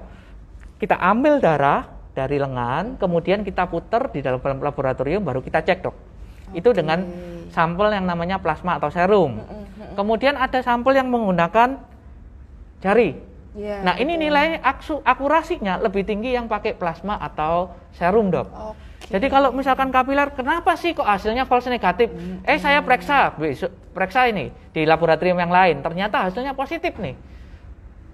[0.85, 5.97] kita ambil darah dari lengan, kemudian kita putar di dalam laboratorium, baru kita cek dok.
[6.53, 6.85] Itu Oke.
[6.85, 7.09] dengan
[7.49, 9.41] sampel yang namanya plasma atau serum.
[9.97, 11.81] Kemudian ada sampel yang menggunakan
[12.85, 13.17] jari.
[13.57, 18.53] Iya, Nah ini nilai aksu, akurasinya lebih tinggi yang pakai plasma atau serum dok.
[18.53, 19.09] Oke.
[19.09, 22.13] Jadi kalau misalkan kapiler, kenapa sih kok hasilnya false negatif?
[22.45, 27.17] Eh saya periksa, besok periksa ini di laboratorium yang lain, ternyata hasilnya positif nih.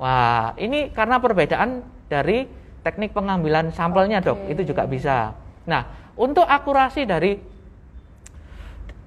[0.02, 4.56] Wah, ini karena perbedaan dari teknik pengambilan sampelnya dok, Oke.
[4.56, 5.36] itu juga bisa.
[5.68, 5.84] Nah,
[6.16, 7.36] untuk akurasi dari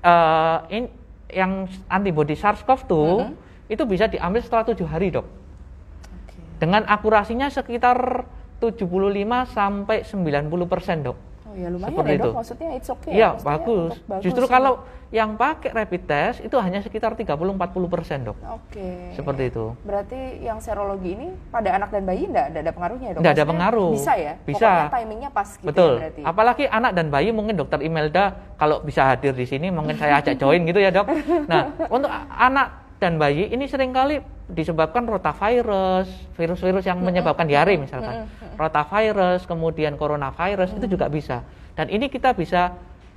[0.03, 0.91] eh, in-
[1.31, 3.33] yang antibody SARS-CoV-2 Mhm.
[3.71, 6.37] itu bisa diambil setelah tujuh hari dok, Oke.
[6.59, 8.27] dengan akurasinya sekitar
[8.59, 11.17] 75 sampai 90 persen dok.
[11.53, 12.31] Oh ya lumayan Seperti ya dok, itu.
[12.33, 13.11] maksudnya it's okay.
[13.13, 13.93] ya, Iya, bagus.
[14.09, 14.49] bagus Justru ya.
[14.49, 14.73] kalau
[15.13, 17.53] yang pakai rapid test itu hanya sekitar 30-40
[17.85, 18.33] persen dok.
[18.41, 19.13] Oke.
[19.13, 19.77] Seperti itu.
[19.85, 23.21] Berarti yang serologi ini pada anak dan bayi enggak, ada pengaruhnya ya dok?
[23.21, 23.91] Nggak ada pengaruh.
[23.93, 24.33] Bisa ya?
[24.41, 24.65] Bisa.
[24.65, 25.91] Pokoknya timingnya pas gitu Betul.
[25.93, 26.21] ya berarti?
[26.25, 28.23] Apalagi anak dan bayi mungkin dokter Imelda
[28.57, 31.05] kalau bisa hadir di sini mungkin saya ajak join gitu ya dok.
[31.51, 34.17] Nah untuk anak dan bayi ini sering kali
[34.51, 38.27] disebabkan rotavirus, virus-virus yang menyebabkan diare misalkan.
[38.59, 41.47] Rotavirus, kemudian coronavirus itu juga bisa.
[41.73, 42.75] Dan ini kita bisa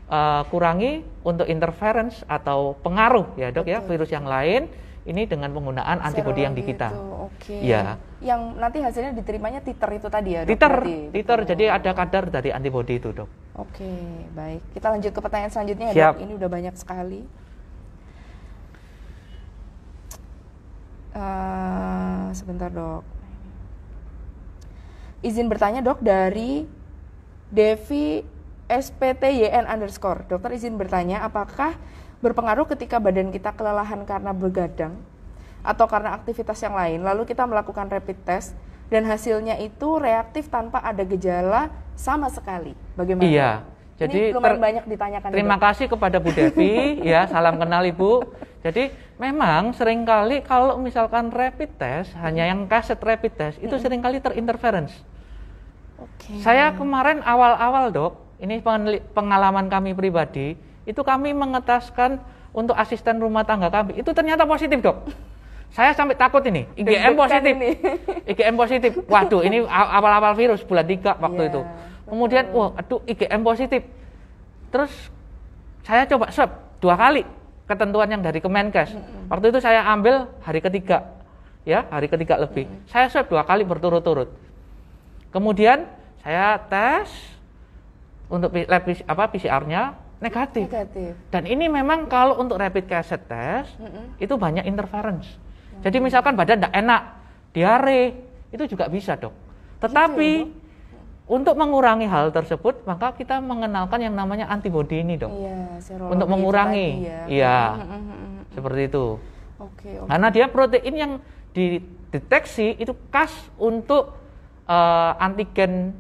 [0.09, 4.71] uh, kurangi untuk interference atau pengaruh ya dok ya virus yang lain
[5.07, 6.91] ini dengan penggunaan antibodi yang di kita.
[7.31, 7.63] Oke.
[7.63, 7.95] Iya.
[8.19, 10.51] Yang nanti hasilnya diterimanya titer itu tadi ya dok?
[10.51, 10.97] Titer, berarti?
[11.15, 11.39] titer.
[11.47, 13.31] Jadi ada kadar dari antibodi itu dok.
[13.55, 13.87] Oke,
[14.35, 14.61] baik.
[14.75, 16.13] Kita lanjut ke pertanyaan selanjutnya ya Siap.
[16.19, 16.23] dok.
[16.27, 17.21] Ini udah banyak sekali.
[21.17, 23.01] Eh, sebentar dok.
[25.25, 26.69] Izin bertanya dok dari
[27.49, 28.21] Devi
[28.69, 30.29] SPTYN underscore.
[30.29, 31.73] Dokter izin bertanya apakah
[32.21, 35.01] berpengaruh ketika badan kita kelelahan karena begadang
[35.65, 38.55] atau karena aktivitas yang lain lalu kita melakukan rapid test
[38.87, 42.77] dan hasilnya itu reaktif tanpa ada gejala sama sekali.
[42.93, 43.25] Bagaimana?
[43.25, 43.51] Iya.
[43.97, 45.29] Jadi Ini ter- banyak ditanyakan.
[45.29, 45.63] ya, Terima dok.
[45.65, 46.75] kasih kepada Bu Devi,
[47.13, 48.29] ya salam kenal Ibu.
[48.61, 54.05] Jadi memang sering kali kalau misalkan rapid test, hanya yang kaset rapid test, itu sering
[54.05, 54.93] kali terinterference.
[55.97, 56.45] Oke.
[56.45, 58.61] Saya kemarin awal-awal dok, ini
[59.11, 60.53] pengalaman kami pribadi,
[60.85, 62.21] itu kami mengetaskan
[62.53, 65.09] untuk asisten rumah tangga kami, itu ternyata positif dok.
[65.67, 67.53] Saya sampai takut ini, IgM positif.
[67.53, 67.71] ini.
[68.25, 68.91] IgM positif.
[69.05, 71.61] Waduh, ini awal-awal virus bulan 3 waktu Iya, itu.
[72.07, 73.83] Kemudian, wah, aduh IgM positif.
[74.71, 74.93] Terus
[75.83, 77.27] saya coba swab dua kali
[77.67, 78.95] ketentuan yang dari Kemenkes.
[79.27, 81.03] Waktu itu saya ambil hari ketiga,
[81.67, 82.71] ya hari ketiga lebih.
[82.87, 84.31] Saya swab dua kali berturut-turut.
[85.35, 85.91] Kemudian
[86.23, 87.11] saya tes
[88.31, 90.67] untuk lab apa PCR-nya negatif.
[90.71, 91.13] Negatif.
[91.31, 94.19] Dan ini memang kalau untuk rapid cassette test Mm-mm.
[94.19, 95.39] itu banyak interference.
[95.85, 97.03] Jadi misalkan badan tidak enak,
[97.53, 98.03] diare,
[98.51, 99.35] itu juga bisa dok.
[99.83, 100.31] Tetapi
[101.27, 105.35] untuk mengurangi hal tersebut, maka kita mengenalkan yang namanya antibody ini dok.
[105.35, 105.59] Iya,
[106.07, 107.23] Untuk itu mengurangi, tadi ya.
[107.27, 107.59] iya.
[107.83, 108.35] Mm.
[108.55, 109.05] Seperti itu.
[109.59, 110.07] Oke, oke.
[110.07, 111.13] Karena dia protein yang
[111.51, 114.15] dideteksi itu khas untuk
[114.71, 115.99] eh, antigen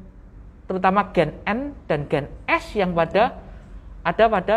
[0.70, 3.34] terutama gen N dan gen S yang pada
[4.06, 4.56] ada pada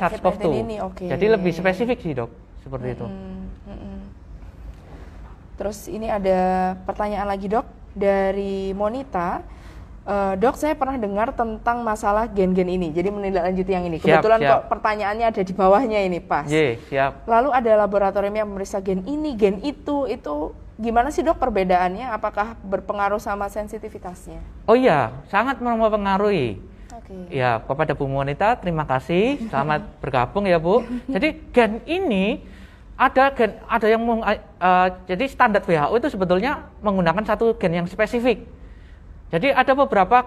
[0.00, 0.24] SARS-CoV-2.
[0.48, 1.04] COVID-19 ini, oke.
[1.12, 2.30] Jadi lebih spesifik sih dok,
[2.64, 3.04] seperti itu.
[3.04, 4.00] Mm, mm, mm.
[5.60, 9.59] Terus ini ada pertanyaan lagi dok dari Monita.
[10.00, 12.88] Eh, dok, saya pernah dengar tentang masalah gen-gen ini.
[12.88, 14.00] Jadi menindaklanjuti yang ini.
[14.00, 14.48] Kebetulan siap.
[14.48, 16.48] kok pertanyaannya ada di bawahnya ini pas.
[16.48, 17.28] Ye, siap.
[17.28, 22.16] Lalu ada laboratorium yang memeriksa gen ini, gen itu, itu gimana sih dok perbedaannya?
[22.16, 24.40] Apakah berpengaruh sama sensitivitasnya?
[24.64, 26.56] Oh iya, sangat mempengaruhi.
[26.96, 27.28] Oke.
[27.28, 29.36] Ya, kepada Bu Monita terima kasih.
[29.52, 30.80] Selamat bergabung ya, Bu.
[31.12, 32.40] Jadi gen ini
[32.96, 38.59] ada gen ada yang eh, jadi standar WHO itu sebetulnya menggunakan satu gen yang spesifik.
[39.30, 40.26] Jadi ada beberapa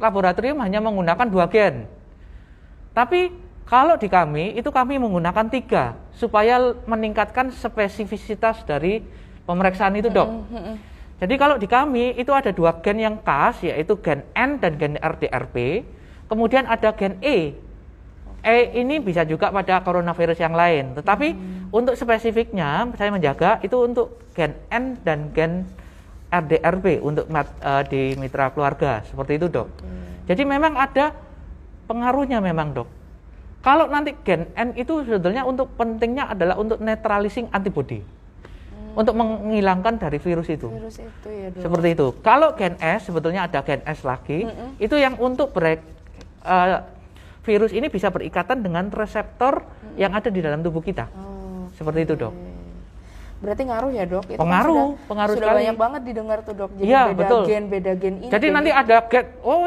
[0.00, 1.84] laboratorium hanya menggunakan dua gen.
[2.96, 3.30] Tapi
[3.68, 9.04] kalau di kami itu kami menggunakan tiga supaya meningkatkan spesifisitas dari
[9.44, 10.48] pemeriksaan itu, dok.
[11.18, 14.96] Jadi kalau di kami itu ada dua gen yang khas yaitu gen N dan gen
[14.96, 15.84] RDRP.
[16.30, 17.52] Kemudian ada gen E.
[18.38, 20.94] E ini bisa juga pada coronavirus yang lain.
[20.94, 21.28] Tetapi
[21.74, 25.66] untuk spesifiknya saya menjaga itu untuk gen N dan gen
[26.28, 29.68] RDRP untuk mat- eh, di mitra keluarga seperti itu dok.
[30.28, 31.16] Jadi memang ada
[31.88, 32.88] pengaruhnya memang dok.
[33.64, 38.04] Kalau nanti gen N itu sebetulnya untuk pentingnya adalah untuk neutralizing antibody.
[38.92, 40.68] Untuk menghilangkan dari virus itu.
[40.68, 41.62] Virus itu ya dok.
[41.64, 42.06] Seperti itu.
[42.20, 44.76] Kalau gen S sebetulnya ada gen S lagi, Mm-mm.
[44.76, 45.80] itu yang untuk break
[46.44, 46.78] eh,
[47.48, 49.64] virus ini bisa berikatan dengan reseptor
[49.96, 51.08] yang ada di dalam tubuh kita.
[51.16, 52.34] Oh, Seperti itu, Dok.
[53.38, 54.24] Berarti ngaruh ya dok?
[54.26, 55.60] Itu kan Pengaruh, sudah, pengaruh sudah sekali.
[55.62, 56.70] banyak banget didengar tuh dok.
[56.74, 57.42] Jadi Iya, beda betul.
[57.46, 58.30] gen, beda gen ini.
[58.30, 58.80] Jadi nanti itu.
[58.80, 59.58] ada gen, oh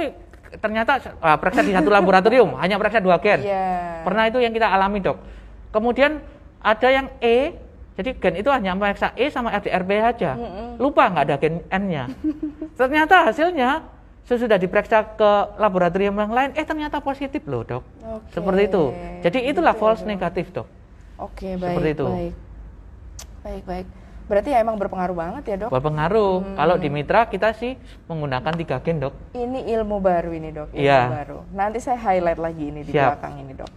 [0.52, 3.40] ternyata ah, periksa di satu laboratorium hanya periksa dua gen.
[3.42, 4.04] Iya.
[4.04, 5.18] Pernah itu yang kita alami dok.
[5.72, 6.20] Kemudian
[6.60, 7.56] ada yang E,
[7.96, 10.36] jadi gen itu hanya periksa E sama RDRB saja.
[10.36, 10.76] Mm-mm.
[10.76, 12.12] Lupa nggak ada gen N-nya.
[12.80, 13.88] ternyata hasilnya
[14.22, 17.84] sesudah diperiksa ke laboratorium yang lain, eh ternyata positif loh dok.
[18.02, 18.32] Oke.
[18.32, 18.84] Seperti itu.
[19.24, 20.08] Jadi itulah Gitu ya, false Dok.
[20.08, 20.68] negatif dok.
[21.18, 21.72] Oke, baik.
[21.72, 22.08] Seperti itu.
[22.08, 22.34] Baik.
[23.42, 23.88] Baik, baik.
[24.30, 25.70] Berarti ya emang berpengaruh banget ya, Dok.
[25.74, 26.34] Berpengaruh.
[26.40, 26.56] Hmm.
[26.56, 27.76] Kalau di mitra kita sih
[28.08, 29.14] menggunakan tiga gen dok.
[29.34, 30.72] Ini ilmu baru ini, Dok.
[30.72, 31.02] Ilmu Iya.
[31.10, 31.40] baru.
[31.52, 33.18] Nanti saya highlight lagi ini di Siap.
[33.20, 33.72] belakang ini, Dok.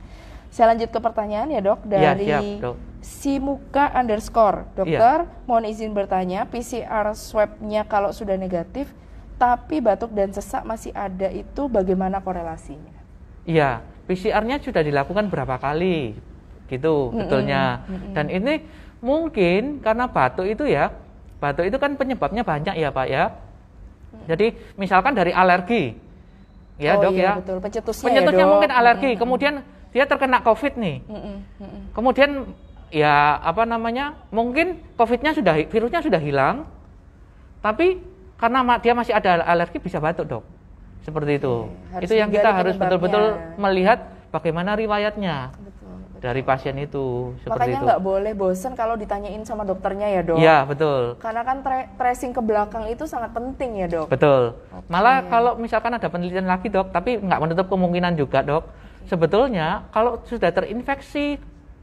[0.54, 2.76] Saya lanjut ke pertanyaan ya, Dok, Iya, dari siap, Dok.
[3.02, 4.58] Simuka underscore.
[4.62, 4.70] Iya.
[4.78, 8.94] Dokter, mohon izin bertanya, PCR swab-nya kalau sudah negatif,
[9.34, 12.94] tapi batuk dan sesak masih ada itu bagaimana korelasinya?
[13.42, 16.14] Iya, PCR-nya sudah dilakukan berapa kali,
[16.70, 17.82] gitu Mm-mm, betulnya.
[17.84, 18.12] mm-mm.
[18.14, 18.62] Dan ini
[19.04, 20.88] mungkin karena batuk itu ya,
[21.36, 23.24] batuk itu kan penyebabnya banyak ya Pak ya.
[24.24, 25.92] Jadi misalkan dari alergi,
[26.80, 27.32] ya oh dok iya, ya.
[27.36, 27.58] betul.
[27.60, 28.52] Pencetusnya, Pencetusnya ya, Dok.
[28.56, 29.20] mungkin alergi, Mm-mm.
[29.20, 29.54] kemudian
[29.92, 30.96] dia terkena COVID nih.
[31.04, 31.82] Mm-mm, mm-mm.
[31.92, 32.30] Kemudian
[32.88, 36.64] ya apa namanya, mungkin COVID-nya sudah virusnya sudah hilang,
[37.60, 38.00] tapi
[38.38, 40.44] karena dia masih ada alergi bisa batuk dok,
[41.02, 41.68] seperti itu.
[41.90, 43.24] harus itu yang kita harus betul-betul
[43.58, 43.98] melihat
[44.30, 45.73] bagaimana riwayatnya betul.
[46.24, 50.40] Dari pasien itu, seperti Makanya nggak boleh bosen kalau ditanyain sama dokternya ya dok.
[50.40, 54.08] Iya betul, Karena kan tra- tracing ke belakang itu sangat penting ya dok.
[54.08, 54.56] betul.
[54.72, 54.88] Oke.
[54.88, 58.64] Malah kalau misalkan ada penelitian lagi dok, tapi nggak menutup kemungkinan juga dok.
[59.04, 61.36] Sebetulnya kalau sudah terinfeksi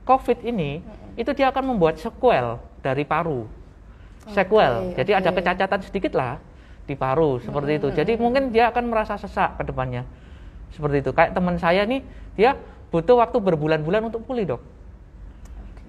[0.10, 0.82] COVID ini,
[1.13, 3.45] itu dia akan membuat sequel dari paru.
[4.34, 5.38] Sequel, Oke, jadi ada oke.
[5.38, 6.41] kecacatan sedikit lah
[6.89, 7.88] di paru seperti itu.
[7.93, 10.01] Jadi mungkin dia akan merasa sesak ke depannya.
[10.73, 11.13] Seperti itu.
[11.13, 12.01] Kayak teman saya nih,
[12.34, 12.58] dia
[12.91, 14.62] butuh waktu berbulan-bulan untuk pulih, Dok.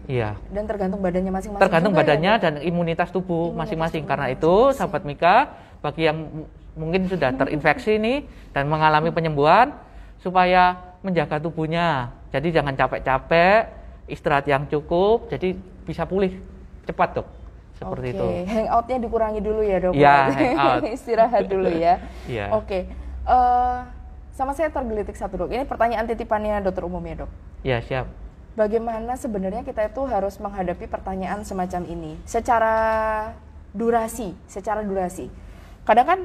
[0.07, 0.35] Iya.
[0.51, 1.62] Dan tergantung badannya masing-masing.
[1.62, 2.43] Tergantung ya, badannya Dok?
[2.43, 4.07] dan imunitas tubuh masing-masing.
[4.07, 5.51] Karena itu, sahabat Mika,
[5.83, 6.47] bagi yang
[6.79, 9.75] mungkin sudah terinfeksi nih dan mengalami penyembuhan,
[10.23, 12.15] supaya menjaga tubuhnya.
[12.31, 13.69] Jadi jangan capek-capek,
[14.07, 16.38] istirahat yang cukup, jadi bisa pulih
[16.87, 17.29] cepat dok.
[17.77, 18.27] Seperti Oke, itu.
[18.47, 19.93] hangoutnya dikurangi dulu ya dok.
[19.99, 20.83] Iya, hangout.
[20.87, 21.95] Istirahat dulu ya.
[22.31, 22.47] Iya.
[22.55, 22.87] Oke,
[23.23, 23.79] Eh,
[24.33, 25.51] sama saya tergelitik satu dok.
[25.53, 27.31] Ini pertanyaan titipannya dokter umum ya dok.
[27.62, 28.09] Ya siap.
[28.53, 32.77] Bagaimana sebenarnya kita itu harus menghadapi pertanyaan semacam ini secara
[33.73, 35.33] durasi, secara durasi.
[35.88, 36.21] Kadang kan,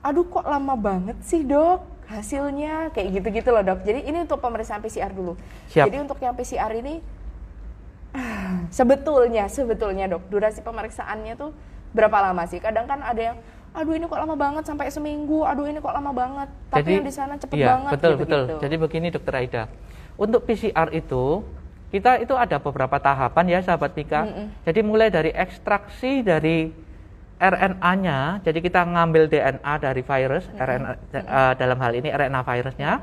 [0.00, 3.84] aduh kok lama banget sih dok hasilnya kayak gitu-gitu loh dok.
[3.84, 5.36] Jadi ini untuk pemeriksaan PCR dulu.
[5.68, 5.88] Siap.
[5.88, 7.04] Jadi untuk yang PCR ini
[8.78, 11.52] sebetulnya sebetulnya dok durasi pemeriksaannya tuh
[11.92, 12.60] berapa lama sih?
[12.60, 13.36] Kadang kan ada yang
[13.74, 16.48] aduh ini kok lama banget sampai seminggu, aduh ini kok lama banget.
[16.72, 18.42] Tapi yang di sana cepet iya, banget betul gitu, betul.
[18.60, 19.62] Jadi begini dokter Aida,
[20.18, 21.44] untuk PCR itu
[21.88, 24.28] kita itu ada beberapa tahapan ya sahabat Mika.
[24.68, 26.68] Jadi mulai dari ekstraksi dari
[27.38, 32.98] RNA-nya, jadi kita ngambil DNA dari virus, RNA eh, dalam hal ini RNA virusnya.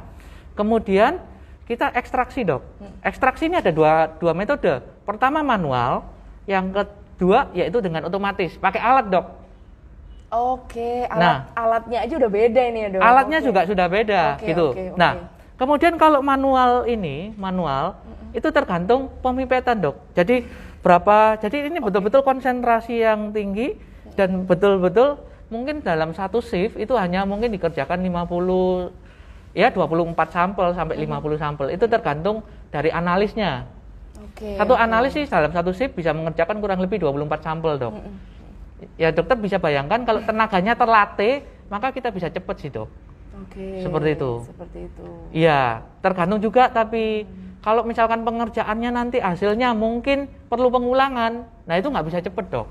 [0.59, 1.23] Kemudian
[1.65, 2.61] kita ekstraksi dok.
[3.01, 4.83] Ekstraksi ini ada dua, dua metode.
[5.07, 6.05] Pertama manual,
[6.45, 9.25] yang kedua yaitu dengan otomatis, pakai alat dok.
[10.33, 11.37] Oke, alat Nah.
[11.53, 13.01] alatnya aja udah beda ini ya dok.
[13.01, 13.47] Alatnya Oke.
[13.47, 14.67] juga sudah beda Oke, gitu.
[14.73, 14.97] oke, oke.
[14.97, 15.11] Nah,
[15.55, 17.95] kemudian kalau manual ini, manual
[18.35, 19.95] itu tergantung pemipetan, Dok.
[20.11, 20.43] Jadi
[20.83, 21.39] berapa?
[21.39, 23.79] Jadi ini betul-betul konsentrasi yang tinggi
[24.19, 28.91] dan betul-betul mungkin dalam satu shift itu hanya mungkin dikerjakan 50
[29.55, 31.71] ya 24 sampel sampai 50 sampel.
[31.71, 32.43] Itu tergantung
[32.75, 33.69] dari analisnya.
[34.19, 34.59] Oke.
[34.59, 37.95] Satu analisis dalam satu shift bisa mengerjakan kurang lebih 24 sampel, Dok.
[38.99, 42.89] Ya dokter bisa bayangkan kalau tenaganya terlatih, maka kita bisa cepat sih, Dok.
[43.35, 43.83] Oke.
[43.83, 44.31] Seperti itu.
[44.47, 45.07] Seperti itu.
[45.35, 47.27] Iya, tergantung juga tapi
[47.59, 52.67] kalau misalkan pengerjaannya nanti hasilnya mungkin perlu pengulangan, nah itu nggak bisa cepet dok.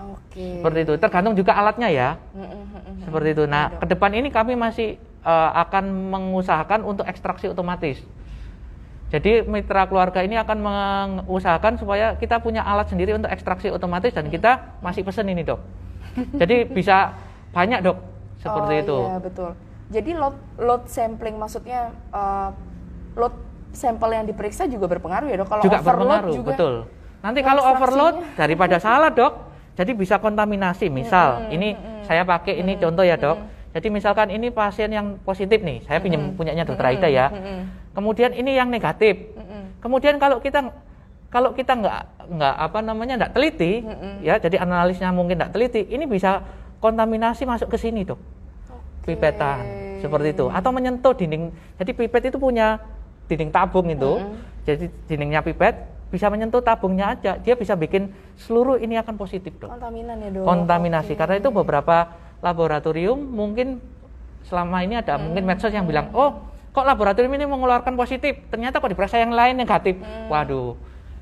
[0.00, 0.60] Oke.
[0.60, 2.10] Seperti itu, tergantung juga alatnya ya.
[2.32, 2.96] Mm, mm, mm, mm.
[3.06, 3.42] Seperti itu.
[3.46, 3.80] Iya, Nah, dok.
[3.84, 8.02] ke depan ini kami masih eh, akan mengusahakan untuk ekstraksi otomatis.
[9.12, 14.32] Jadi mitra keluarga ini akan mengusahakan supaya kita punya alat sendiri untuk ekstraksi otomatis dan
[14.32, 15.60] kita masih pesen ini dok.
[16.40, 17.12] Jadi bisa
[17.52, 18.00] banyak dok,
[18.40, 18.96] seperti oh, itu.
[19.04, 19.50] Iya betul.
[19.92, 22.48] Jadi load load sampling maksudnya eh,
[23.20, 23.36] load
[23.76, 25.48] sampel yang diperiksa juga berpengaruh ya dok.
[25.52, 26.48] Kalau juga overload berpengaruh, juga.
[26.48, 26.74] betul.
[27.20, 29.32] Nanti kalau overload daripada salah dok,
[29.76, 30.88] jadi bisa kontaminasi.
[30.88, 32.08] Misal, Mm-mm, ini mm-mm.
[32.08, 33.36] saya pakai ini contoh ya dok.
[33.76, 37.28] Jadi misalkan ini pasien yang positif nih, saya pinjam punyanya dokter Aida ya.
[37.28, 37.81] mm-mm.
[37.92, 39.36] Kemudian ini yang negatif.
[39.36, 39.78] Mm-mm.
[39.84, 40.72] Kemudian kalau kita
[41.32, 44.24] kalau kita nggak nggak apa namanya nggak teliti, Mm-mm.
[44.24, 46.44] ya jadi analisnya mungkin nggak teliti, ini bisa
[46.82, 48.18] kontaminasi masuk ke sini dok
[49.06, 49.62] pipetan
[50.02, 52.82] seperti itu atau menyentuh dinding jadi pipet itu punya
[53.30, 54.18] dinding tabung itu
[54.66, 55.74] jadi dindingnya pipet
[56.10, 60.44] bisa menyentuh tabungnya aja dia bisa bikin seluruh ini akan positif dok Kontaminan ya dok.
[60.44, 61.18] kontaminasi Oke.
[61.22, 61.96] karena itu beberapa
[62.42, 63.78] laboratorium mungkin
[64.42, 68.88] selama ini ada mungkin medsos yang bilang oh kok laboratorium ini mengeluarkan positif ternyata kok
[68.88, 70.74] diperiksa yang lain negatif waduh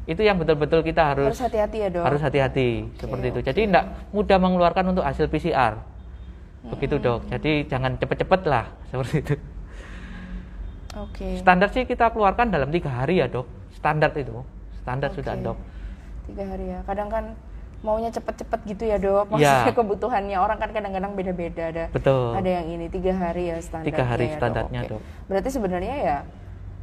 [0.09, 2.03] itu yang betul-betul kita harus Harus hati-hati ya dok.
[2.03, 3.41] harus hati-hati seperti itu.
[3.47, 5.79] Jadi tidak mudah mengeluarkan untuk hasil PCR.
[6.67, 7.31] Begitu dok.
[7.31, 9.35] Jadi jangan cepet-cepet lah seperti itu.
[10.99, 11.39] Oke.
[11.39, 13.47] Standar sih kita keluarkan dalam tiga hari ya dok.
[13.71, 14.43] Standar itu.
[14.83, 15.45] Standar sudah Oke.
[15.47, 15.59] dok.
[16.27, 16.79] Tiga hari ya.
[16.83, 17.25] Kadang kan
[17.81, 19.33] maunya cepet-cepet gitu ya dok.
[19.37, 19.65] Iya.
[19.65, 21.85] Maksudnya kebutuhannya orang kan kadang-kadang beda-beda ada.
[21.89, 22.37] Betul.
[22.37, 23.89] Ada yang ini tiga hari ya standarnya.
[23.89, 24.91] Tiga hari ya, standarnya, Oke.
[24.93, 25.01] Dok.
[25.29, 26.17] Berarti sebenarnya ya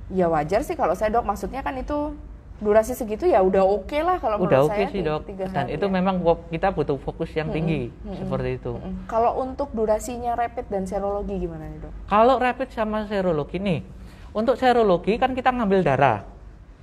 [0.07, 1.25] ya wajar sih kalau saya dok.
[1.25, 2.17] Maksudnya kan itu
[2.57, 5.21] durasi segitu ya udah oke lah kalau Udah menurut oke saya sih dok.
[5.29, 5.93] tiga Dan hari itu ya.
[5.93, 6.15] memang
[6.49, 8.73] kita butuh fokus yang tinggi seperti itu.
[8.73, 9.05] Mm-mm.
[9.05, 11.93] Kalau untuk durasinya rapid dan serologi gimana nih dok?
[12.09, 13.85] Kalau rapid sama serologi nih,
[14.33, 16.25] untuk serologi kan kita ngambil darah.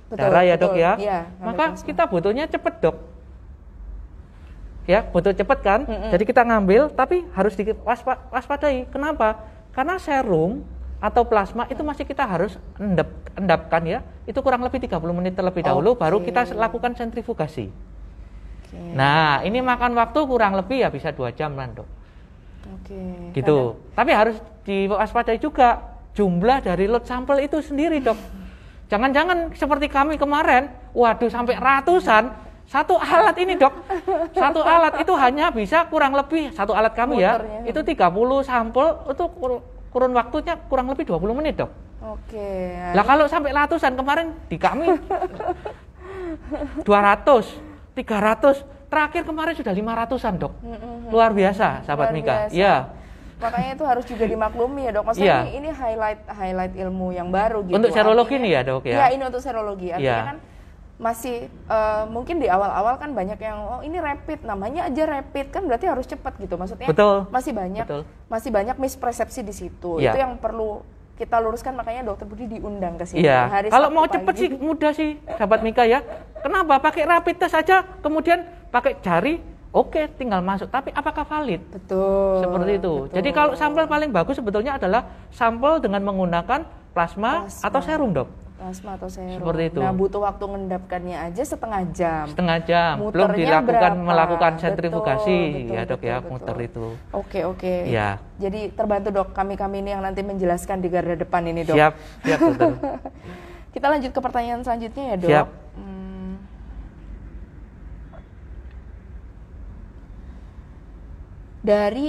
[0.07, 0.83] Betul, darah ya dok betul.
[0.85, 0.91] ya.
[0.95, 2.95] Iya, ngambil Maka kita butuhnya cepet dok.
[4.85, 5.81] Ya, butuh cepet kan.
[5.89, 6.13] Mm-mm.
[6.13, 8.85] Jadi kita ngambil, tapi harus diwaspadai.
[8.93, 9.41] Kenapa?
[9.73, 10.61] Karena serum
[11.01, 13.99] atau plasma itu masih kita harus endap, endapkan ya.
[14.29, 17.69] Itu kurang lebih 30 menit terlebih dahulu, baru kita lakukan sentrifugasi.
[17.69, 18.77] Oke.
[18.93, 21.87] Nah, ini makan waktu kurang lebih ya bisa dua jam lah dok.
[22.81, 23.01] Oke.
[23.33, 23.57] Gitu.
[23.93, 25.81] Tapi harus diwaspadai juga
[26.17, 28.17] jumlah dari lot sampel itu sendiri, Dok.
[28.91, 32.29] Jangan-jangan seperti kami kemarin, waduh sampai ratusan
[32.65, 33.73] satu alat ini, Dok.
[34.33, 37.59] Satu alat itu hanya bisa kurang lebih satu alat kami ya, Muternya.
[37.65, 38.09] itu 30
[38.41, 41.71] sampel itu kur- kurun waktunya kurang lebih 20 menit, Dok.
[42.05, 42.73] Oke.
[42.91, 44.85] Lah kalau sampai ratusan kemarin di kami
[46.83, 46.85] 200,
[47.95, 50.53] 300, terakhir kemarin sudah 500-an, Dok.
[51.09, 52.33] Luar biasa, sahabat Luar Mika.
[52.45, 52.53] biasa.
[52.53, 52.75] Iya.
[53.35, 55.11] Makanya itu harus juga dimaklumi ya dok.
[55.11, 55.39] Maksudnya Iya.
[55.43, 57.75] ini, ini highlight highlight ilmu yang baru gitu.
[57.75, 58.95] Untuk serologi nih ya, Dok, ya?
[58.95, 59.87] Iya ini untuk serologi.
[59.91, 60.19] Artinya Iya.
[60.23, 60.37] kan
[60.95, 65.67] masih eh, mungkin di awal-awal kan banyak yang oh ini rapid namanya aja rapid kan
[65.67, 67.27] berarti harus cepat gitu maksudnya Betul.
[67.27, 68.01] masih banyak Betul.
[68.25, 70.15] masih banyak mispersepsi di situ Iya.
[70.15, 73.23] itu yang perlu kita luruskan makanya dokter Budi diundang ke sini.
[73.23, 73.47] Iya.
[73.47, 74.13] Hari Kalau Sabtu mau pagi.
[74.19, 76.03] cepet sih mudah sih, sahabat Mika ya.
[76.43, 76.75] Kenapa?
[76.75, 79.39] Pakai rapid test aja, kemudian pakai jari,
[79.71, 80.67] oke, tinggal masuk.
[80.67, 81.63] Tapi apakah valid?
[81.71, 82.43] Betul.
[82.43, 82.93] Seperti itu.
[83.07, 83.15] Betul.
[83.15, 87.63] Jadi kalau sampel paling bagus sebetulnya adalah sampel dengan menggunakan plasma, Plasma.
[87.63, 88.27] atau serum, Dok.
[88.55, 89.43] Plasma atau serum.
[89.43, 89.79] Seperti itu.
[89.83, 92.25] Nah, butuh waktu mengendapkannya aja setengah jam.
[92.31, 92.93] Setengah jam.
[93.11, 94.07] Belum Muternya dilakukan berapa?
[94.07, 96.67] melakukan Betul, sentrifugasi betul, ya, Dok ya, betul, muter betul.
[96.67, 96.85] itu.
[97.11, 97.73] Oke, oke.
[97.85, 98.09] Iya.
[98.39, 101.75] Jadi terbantu dok, kami-kami ini yang nanti menjelaskan di garda depan ini dok.
[101.75, 101.93] Siap,
[102.23, 102.71] siap, Dokter.
[103.75, 105.29] Kita lanjut ke pertanyaan selanjutnya ya dok.
[105.29, 105.47] Siap.
[105.75, 106.33] Hmm.
[111.65, 112.07] Dari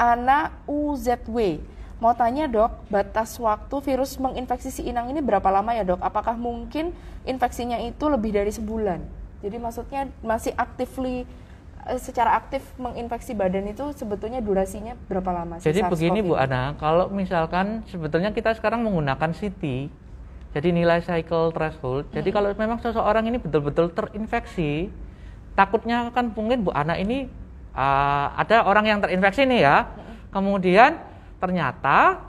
[0.00, 1.62] Ana UZW,
[2.00, 6.00] mau tanya dok, batas waktu virus menginfeksi si inang ini berapa lama ya dok?
[6.00, 6.96] Apakah mungkin
[7.28, 9.04] infeksinya itu lebih dari sebulan?
[9.44, 11.28] Jadi maksudnya masih actively
[11.84, 15.60] eh, secara aktif menginfeksi badan itu sebetulnya durasinya berapa lama?
[15.60, 16.40] si Jadi begini Bu?
[16.40, 19.92] Ana, kalau misalkan sebetulnya kita sekarang menggunakan CT,
[20.56, 22.08] jadi nilai cycle threshold.
[22.16, 24.88] Jadi kalau memang seseorang ini betul-betul terinfeksi,
[25.52, 27.28] takutnya kan mungkin Bu Ana ini
[27.76, 29.76] ah, ada orang yang terinfeksi nih ya,
[30.32, 31.09] kemudian
[31.40, 32.20] ternyata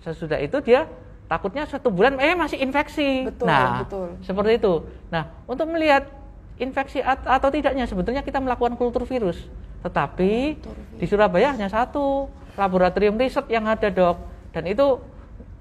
[0.00, 0.88] sesudah itu dia
[1.28, 3.28] takutnya satu bulan eh masih infeksi.
[3.28, 4.08] Betul, nah, betul.
[4.24, 4.74] seperti itu.
[5.12, 6.08] Nah, untuk melihat
[6.56, 9.44] infeksi at- atau tidaknya sebetulnya kita melakukan kultur virus.
[9.84, 10.56] Tetapi
[10.96, 14.16] di Surabaya hanya satu laboratorium riset yang ada, Dok.
[14.56, 14.98] Dan itu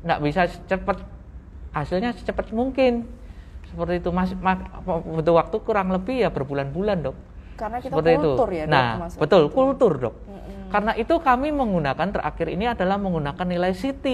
[0.06, 1.04] nggak bisa cepat
[1.76, 3.04] hasilnya secepat mungkin.
[3.68, 7.18] Seperti itu Mas, ma- butuh waktu kurang lebih ya berbulan-bulan, Dok.
[7.56, 8.60] Karena kita Seperti kultur itu.
[8.60, 8.72] ya dok.
[8.72, 8.88] nah,
[9.20, 10.16] betul, kultur, Dok.
[10.70, 14.06] Karena itu kami menggunakan terakhir ini adalah menggunakan nilai CT.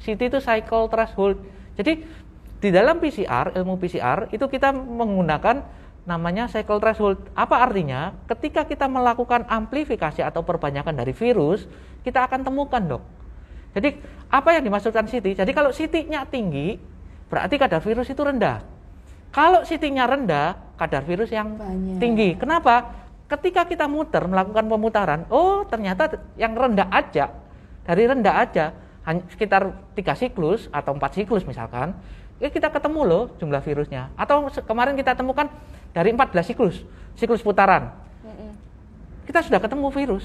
[0.00, 1.40] CT itu cycle threshold.
[1.74, 2.04] Jadi
[2.60, 5.64] di dalam PCR, ilmu PCR itu kita menggunakan
[6.04, 7.20] namanya cycle threshold.
[7.36, 8.12] Apa artinya?
[8.28, 11.68] Ketika kita melakukan amplifikasi atau perbanyakan dari virus,
[12.04, 13.02] kita akan temukan, Dok.
[13.74, 13.98] Jadi
[14.30, 15.34] apa yang dimaksudkan CT?
[15.40, 16.78] Jadi kalau CT-nya tinggi,
[17.26, 18.62] berarti kadar virus itu rendah.
[19.34, 21.98] Kalau CT-nya rendah, kadar virus yang Banyak.
[21.98, 22.38] tinggi.
[22.38, 23.03] Kenapa?
[23.34, 27.34] Ketika kita muter melakukan pemutaran, oh ternyata yang rendah aja,
[27.82, 28.70] dari rendah aja,
[29.02, 31.98] hanya sekitar tiga siklus atau empat siklus misalkan,
[32.38, 34.14] ya kita ketemu loh jumlah virusnya.
[34.14, 35.50] Atau kemarin kita temukan
[35.90, 36.86] dari 14 siklus,
[37.18, 37.90] siklus putaran,
[39.24, 40.24] kita sudah ketemu virus.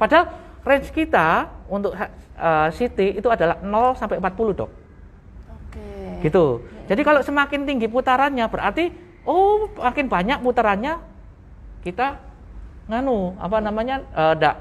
[0.00, 0.32] Padahal
[0.64, 4.70] range kita untuk uh, CT itu adalah 0 sampai 40 dok.
[5.50, 5.88] Oke.
[6.24, 6.44] Gitu.
[6.86, 8.94] Jadi kalau semakin tinggi putarannya berarti
[9.26, 11.02] oh makin banyak putarannya
[11.82, 12.25] kita
[12.86, 14.54] nganu apa namanya eh, ndak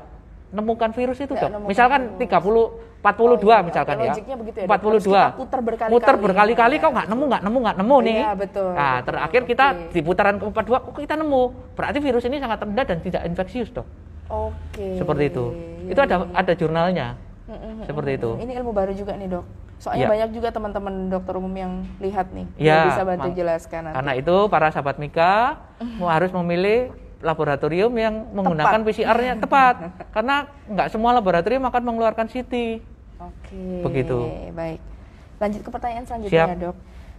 [0.49, 1.67] nemukan virus itu dok.
[1.67, 2.81] Misalkan virus.
[2.81, 3.57] 30 42 Oh, iya.
[3.61, 4.33] misalkan Oke, ya.
[4.33, 4.81] begitu ya, Dok.
[4.81, 5.13] Harus 42.
[5.13, 6.17] kita putar berkali-kali.
[6.25, 8.17] Berkali-kali Ya, kok nggak nemu nggak nemu nggak nemu nih.
[8.17, 9.05] Iya, betul, Nah, betul.
[9.05, 9.85] terakhir kita Oke.
[9.93, 11.41] di putaran ke-42 kok kita nemu.
[11.77, 13.85] Berarti virus ini sangat rendah dan tidak infeksius, Dok.
[14.25, 14.87] Oke.
[14.97, 15.45] Seperti itu.
[15.85, 16.33] Iya, Itu ada iya.
[16.33, 17.07] ada jurnalnya.
[17.45, 18.31] Mm-mm, Seperti itu.
[18.41, 19.45] Ini ilmu baru juga nih dok.
[19.77, 20.09] Soalnya Iya.
[20.09, 22.49] banyak juga teman-teman dokter umum yang lihat nih.
[22.57, 23.95] Ya, yang bisa bantu jelaskan nanti.
[24.01, 25.61] Karena itu para sahabat Mika
[26.01, 26.89] mau harus memilih
[27.19, 29.75] laboratorium yang menggunakan PCR-nya tepat.
[30.09, 30.35] Karena
[30.65, 32.81] nggak semua laboratorium akan mengeluarkan CT.
[33.17, 33.63] Oke.
[33.81, 34.17] Begitu.
[34.51, 34.79] Baik.
[35.35, 36.49] Lanjut ke pertanyaan selanjutnya Siap.
[36.49, 36.75] ya dok.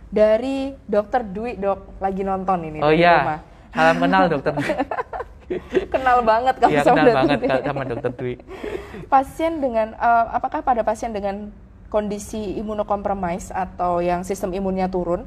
[0.06, 3.40] Dari dokter Dwi dok lagi nonton ini Oh iya, rumah.
[3.70, 4.52] salam kenal dokter.
[5.86, 7.58] kenal banget kamu Iya sama kenal banget Dwi.
[7.62, 8.34] Sama dokter Dwi.
[9.06, 11.50] Pasien dengan eh, apakah pada pasien dengan
[11.86, 15.22] kondisi imunokompromis atau yang sistem imunnya turun,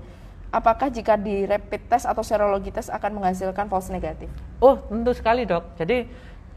[0.50, 4.30] apakah jika di rapid test atau serologi test akan menghasilkan false negatif?
[4.62, 5.78] Oh tentu sekali dok.
[5.78, 6.10] Jadi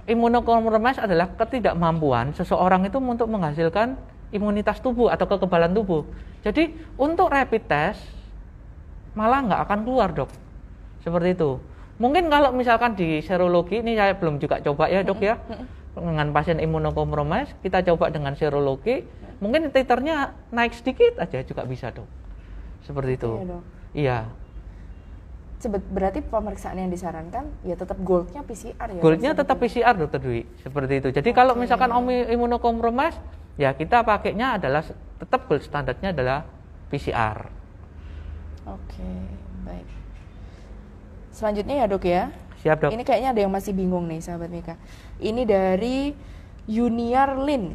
[0.08, 3.94] imunokompromis adalah ketidakmampuan seseorang itu untuk menghasilkan
[4.32, 6.08] imunitas tubuh atau kekebalan tubuh.
[6.42, 8.00] Jadi untuk rapid test
[9.12, 10.30] malah nggak akan keluar dok.
[11.04, 11.60] Seperti itu.
[12.00, 15.36] Mungkin kalau misalkan di serologi ini saya belum juga coba ya dok ya
[15.92, 19.04] dengan pasien imunokompromis kita coba dengan serologi
[19.44, 22.08] mungkin titernya naik sedikit aja juga bisa dok.
[22.82, 23.30] Seperti itu.
[23.38, 23.81] Iya, Dok.
[23.92, 24.28] Iya.
[25.62, 28.98] Sebet- berarti pemeriksaan yang disarankan ya tetap goldnya PCR ya.
[28.98, 29.86] Goldnya tetap sebetulnya?
[29.86, 31.08] PCR dokter Dwi, seperti itu.
[31.14, 33.14] Jadi kalau misalkan om imunokompromis,
[33.54, 34.82] ya kita pakainya adalah
[35.22, 36.42] tetap gold standarnya adalah
[36.90, 37.46] PCR.
[38.66, 39.12] Oke,
[39.62, 39.86] baik.
[41.30, 42.34] Selanjutnya ya dok ya.
[42.62, 42.90] Siap dok.
[42.90, 44.74] Ini kayaknya ada yang masih bingung nih sahabat Mika.
[45.22, 46.14] Ini dari
[46.66, 47.74] Junior Lin.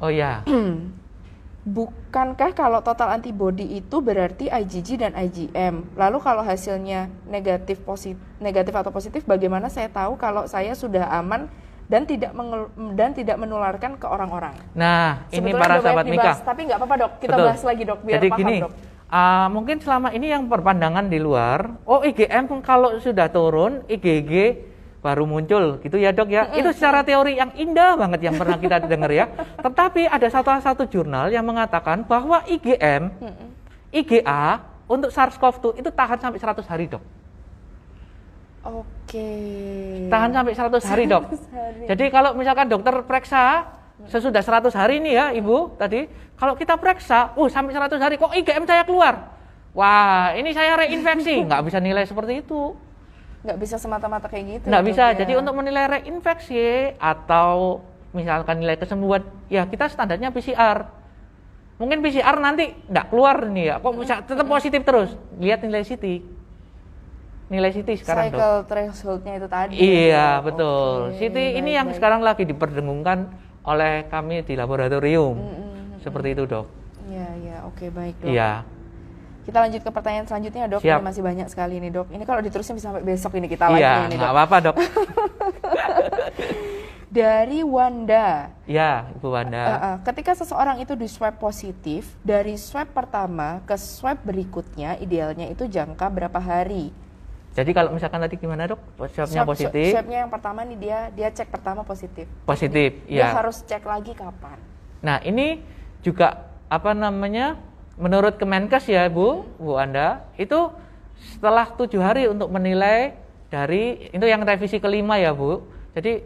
[0.00, 0.44] Oh ya,
[1.62, 5.94] Bukankah kalau total antibody itu berarti IgG dan IgM?
[5.94, 11.46] Lalu kalau hasilnya negatif positif, negatif atau positif, bagaimana saya tahu kalau saya sudah aman
[11.86, 12.66] dan tidak mengel-
[12.98, 14.58] dan tidak menularkan ke orang-orang?
[14.74, 16.32] nah ini Sebetulnya para udah banyak sahabat Mika.
[16.42, 17.46] Tapi nggak apa-apa dok, kita Betul.
[17.46, 18.72] bahas lagi dok, biar Jadi paham gini, dok.
[19.06, 24.32] ah, mungkin selama ini yang perpandangan di luar, oh IgM kalau sudah turun, IgG
[25.02, 26.48] baru muncul gitu ya dok ya.
[26.54, 29.26] Itu secara teori yang indah banget yang pernah kita dengar ya.
[29.58, 33.10] Tetapi ada satu satu jurnal yang mengatakan bahwa IgM,
[33.90, 37.02] IgA untuk SARS-CoV-2 itu tahan sampai 100 hari dok.
[38.62, 39.28] Oke.
[40.06, 41.22] Tahan sampai 100 hari dok.
[41.34, 41.82] 100 hari.
[41.90, 43.66] Jadi kalau misalkan dokter periksa
[44.06, 46.06] sesudah 100 hari ini ya ibu tadi,
[46.38, 49.34] kalau kita periksa, uh sampai 100 hari kok IgM saya keluar.
[49.74, 52.76] Wah ini saya reinfeksi, nggak bisa nilai seperti itu.
[53.42, 54.66] Nggak bisa semata-mata kayak gitu.
[54.70, 55.02] Nggak ya, bisa.
[55.02, 55.18] Dok, ya?
[55.26, 57.82] Jadi untuk menilai reinfeksi atau
[58.14, 60.86] misalkan nilai kesembuhan, ya kita standarnya PCR.
[61.82, 65.10] Mungkin PCR nanti nggak keluar nih ya, kok bisa tetap positif terus.
[65.42, 66.06] Lihat nilai CT.
[67.52, 68.38] Nilai CT sekarang dok.
[68.40, 69.74] cycle thresholdnya itu tadi.
[69.76, 70.44] Iya Dok.
[70.48, 70.96] betul.
[71.12, 71.96] Oke, CT ini baik, yang baik.
[72.00, 73.18] sekarang lagi diperdengungkan
[73.66, 75.36] oleh kami di laboratorium.
[75.36, 76.66] Mm, mm, mm, Seperti itu dok.
[77.12, 78.30] Iya, iya, oke baik dok.
[78.32, 78.64] Iya.
[79.42, 80.80] Kita lanjut ke pertanyaan selanjutnya dok.
[80.80, 80.98] Siap.
[80.98, 82.06] Ini masih banyak sekali nih dok.
[82.08, 84.36] Ini kalau diterusin bisa sampai besok ini kita Iya, lagi ini nggak dok.
[84.38, 84.76] apa-apa dok.
[87.12, 89.60] Dari Wanda, Iya, Ibu Wanda.
[89.60, 95.44] Uh, uh, ketika seseorang itu di swab positif, dari swab pertama ke swab berikutnya idealnya
[95.46, 96.88] itu jangka berapa hari?
[97.52, 98.80] Jadi kalau misalkan tadi gimana dok?
[99.12, 102.24] Swabnya Swab- positif, Swabnya yang pertama nih dia dia cek pertama positif.
[102.48, 102.96] positif.
[103.04, 103.36] Dia Iya.
[103.36, 104.56] harus cek lagi kapan?
[105.04, 105.60] Nah ini
[106.00, 107.60] juga apa namanya?
[108.00, 110.72] Menurut Kemenkes ya Bu, Bu Anda, itu
[111.36, 113.14] setelah tujuh hari untuk menilai
[113.52, 115.60] dari itu yang revisi kelima ya Bu.
[115.92, 116.24] Jadi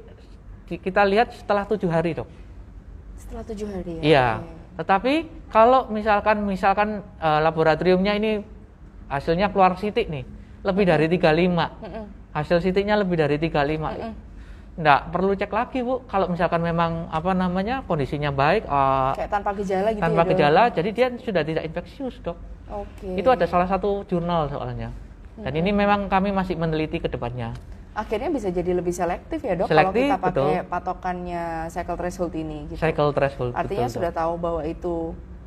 [0.71, 2.29] ki- kita lihat setelah tujuh hari dok.
[3.19, 4.03] Setelah tujuh hari ya.
[4.03, 4.29] Iya.
[4.79, 5.15] Tetapi
[5.51, 6.89] kalau misalkan misalkan
[7.19, 8.33] eh, laboratoriumnya ini
[9.11, 10.23] hasilnya keluar sitik nih,
[10.63, 11.23] lebih dari 35.
[11.83, 12.05] Mm-mm.
[12.31, 13.51] Hasil sitiknya lebih dari 35.
[13.51, 14.13] Mm-mm.
[14.77, 16.05] Nggak perlu cek lagi, Bu.
[16.05, 20.31] Kalau misalkan memang apa namanya kondisinya baik eh, Kayak tanpa gejala gitu tanpa ya, Dok?
[20.37, 22.37] gejala, jadi dia sudah tidak infeksius, Dok.
[22.69, 23.09] Oke.
[23.17, 24.93] Itu ada salah satu jurnal soalnya.
[25.37, 27.53] Dan ini memang kami masih meneliti ke depannya.
[27.97, 30.69] Akhirnya bisa jadi lebih selektif ya dok Selektif, kalau kita pakai betul.
[30.69, 32.69] patokannya cycle threshold ini.
[32.69, 32.81] Gitu.
[32.81, 33.53] Cycle threshold.
[33.57, 34.21] Artinya betul, sudah Dok.
[34.21, 34.95] tahu bahwa itu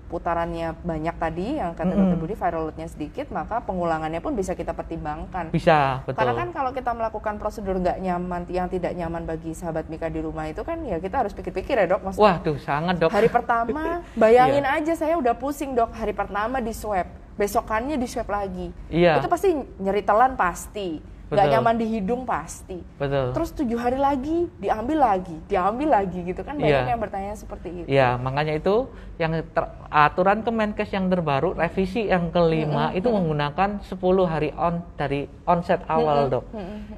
[0.09, 1.99] putarannya banyak tadi yang kata Mm-mm.
[2.01, 5.53] dokter Budi viral loadnya sedikit maka pengulangannya pun bisa kita pertimbangkan.
[5.53, 6.17] bisa, betul.
[6.17, 10.19] Karena kan kalau kita melakukan prosedur nggak nyaman, yang tidak nyaman bagi sahabat Mika di
[10.19, 12.01] rumah itu kan ya kita harus pikir-pikir ya dok.
[12.03, 13.11] Maksudnya Waduh, sangat, Dok.
[13.13, 14.77] hari pertama bayangin Iya.
[14.81, 17.05] aja saya udah pusing dok hari pertama di swab,
[17.35, 18.73] besokannya di swab lagi.
[18.89, 19.21] Iya.
[19.21, 20.97] Itu pasti nyeri telan pasti,
[21.29, 22.81] nggak nyaman di hidung pasti.
[22.97, 23.37] Betul.
[23.37, 26.89] Terus tujuh hari lagi diambil lagi, diambil lagi gitu kan banyak Iya.
[26.89, 27.87] yang bertanya seperti itu.
[27.87, 34.25] Ya, makanya itu yang ter- aturan Kemenkes yang terbaru revisi yang kelima itu menggunakan 10
[34.25, 36.45] hari on dari onset awal, Dok.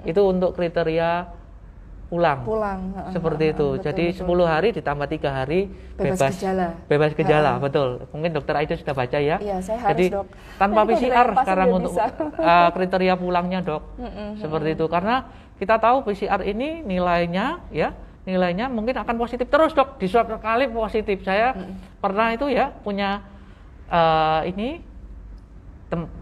[0.04, 1.28] Itu untuk kriteria
[2.12, 2.40] pulang.
[2.44, 2.80] Pulang.
[3.16, 3.68] Seperti itu.
[3.80, 4.44] betul, Jadi betul.
[4.44, 6.68] 10 hari ditambah tiga hari Bebas bebas gejala.
[6.92, 7.64] Bebas gejala, Heeh.
[7.64, 7.90] betul.
[8.12, 9.40] Mungkin Dokter Aida sudah baca ya.
[9.40, 10.28] Iya, saya harus, Jadi Dok.
[10.60, 12.06] tanpa PCR sekarang untuk bisa.
[12.36, 13.84] uh, kriteria pulangnya, Dok.
[14.44, 14.86] Seperti itu.
[14.92, 15.16] Karena
[15.56, 20.70] kita tahu PCR ini nilainya ya nilainya mungkin akan positif terus dok di swab sekali
[20.70, 21.58] positif saya
[21.98, 23.22] pernah itu ya punya
[23.90, 24.82] eh, ini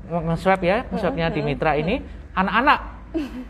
[0.07, 1.99] nge-swab ya nge-swabnya di mitra ini
[2.35, 2.98] anak-anak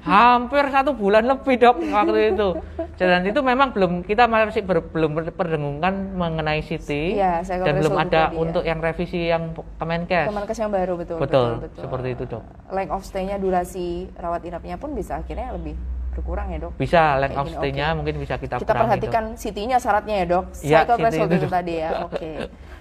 [0.02, 2.48] hampir satu bulan lebih dok waktu itu
[2.96, 7.94] dan itu memang belum kita masih ber- belum berdengungkan mengenai CT Iya, saya dan belum
[7.94, 8.40] ada tadi ya.
[8.40, 12.44] untuk yang revisi yang Kemenkes Kemenkes yang baru betul, Betul, seperti itu, Dok.
[12.70, 15.76] Length of stay-nya durasi rawat inapnya pun bisa akhirnya lebih
[16.10, 16.74] berkurang ya dok.
[16.76, 17.96] bisa length Kayak of stay-nya oke.
[17.96, 20.46] mungkin bisa kita, Kita perhatikan CT-nya syaratnya ya dok.
[20.58, 21.90] Iya, Cycle threshold itu, itu tadi ya.
[22.08, 22.32] Oke.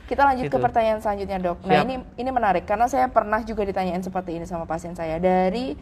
[0.05, 0.59] Kita lanjut ke Gitu.
[0.59, 1.59] pertanyaan selanjutnya dok.
[1.61, 1.85] Nah Siap.
[1.85, 5.76] ini ini menarik karena saya pernah juga ditanyain seperti ini sama pasien saya dari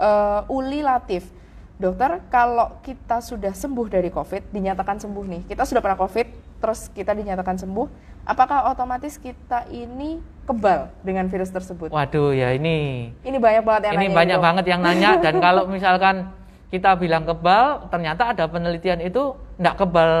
[0.00, 1.28] eh, Uli Latif.
[1.76, 6.26] Dokter, kalau kita sudah sembuh dari COVID, dinyatakan sembuh nih, kita sudah pernah COVID,
[6.60, 7.88] terus kita dinyatakan sembuh,
[8.28, 11.88] apakah otomatis kita ini kebal dengan virus tersebut?
[11.88, 14.44] Waduh ya ini Ini banyak banget yang ini nanya banyak dok.
[14.44, 16.28] banget yang nanya dan kalau misalkan
[16.68, 20.12] kita bilang kebal ternyata ada penelitian itu tidak kebal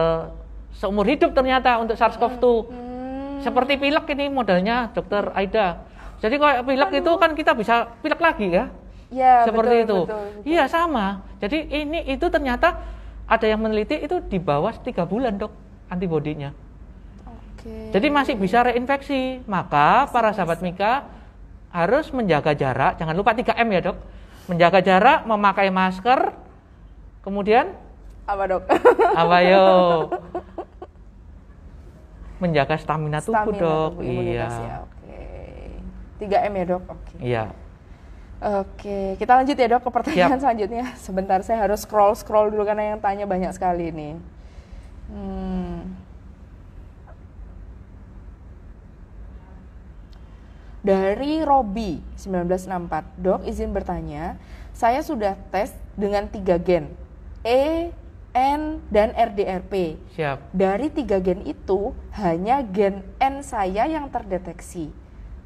[0.72, 5.84] seumur hidup ternyata untuk SARS-CoV-2 Hmm, seperti pilek ini modelnya dokter Aida
[6.18, 8.66] jadi kalau pilek itu kan kita bisa pilek lagi ya
[9.10, 10.42] ya, seperti betul, itu betul, betul.
[10.48, 11.06] iya sama
[11.42, 12.80] jadi ini itu ternyata
[13.30, 15.52] ada yang meneliti itu di bawah tiga bulan dok
[15.90, 16.50] antibodinya
[17.60, 17.92] Oke.
[17.92, 19.44] jadi masih bisa reinfeksi.
[19.44, 21.04] Maka para sahabat Mika
[21.68, 22.96] harus menjaga jarak.
[22.96, 23.96] Jangan lupa 3M ya dok.
[24.48, 26.32] Menjaga jarak, memakai masker.
[27.20, 27.76] Kemudian
[28.24, 28.62] apa dok?
[29.20, 29.64] apa yo?
[32.42, 33.90] Menjaga stamina tubuh Stamina dok.
[34.00, 34.48] tubuh, iya.
[34.48, 34.76] ya.
[34.88, 35.20] Oke.
[36.24, 36.82] 3M ya dok.
[36.88, 37.14] Oke.
[37.20, 37.44] Iya.
[38.40, 40.96] Oke, kita lanjut ya dok ke pertanyaan selanjutnya.
[40.96, 44.16] Sebentar, saya harus scroll scroll dulu karena yang tanya banyak sekali nih.
[45.12, 45.92] Hmm.
[50.80, 54.40] Dari Robi 1964, dok izin bertanya,
[54.72, 56.88] saya sudah tes dengan tiga gen
[57.44, 57.92] E,
[58.32, 60.00] N, dan RDRP.
[60.16, 60.56] Siap.
[60.56, 64.88] Dari tiga gen itu, hanya gen N saya yang terdeteksi.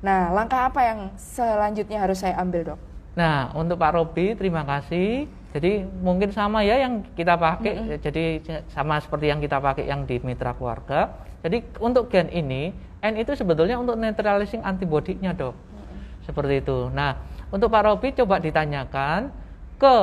[0.04, 2.80] Nah, langkah apa yang selanjutnya harus saya ambil, dok?
[3.16, 5.24] Nah, untuk Pak Robi, terima kasih.
[5.56, 7.98] Jadi mungkin sama ya yang kita pakai, mm -hmm.
[8.04, 8.24] jadi
[8.68, 11.14] sama seperti yang kita pakai yang di mitra keluarga.
[11.40, 15.98] Jadi untuk gen ini, N itu sebetulnya untuk neutralizing antibodinya dok, mm -hmm.
[16.26, 16.90] seperti itu.
[16.92, 17.16] Nah,
[17.48, 19.30] untuk Pak Robi coba ditanyakan
[19.78, 19.96] ke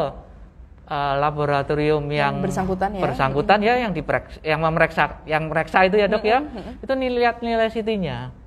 [0.87, 3.75] uh, laboratorium yang, yang bersangkutan ya, bersangkutan mm -hmm.
[3.77, 6.63] ya yang diperiksa, yang memeriksa, yang memeriksa itu ya dok mm -hmm.
[6.79, 8.40] ya, itu lihat nilai CT-nya.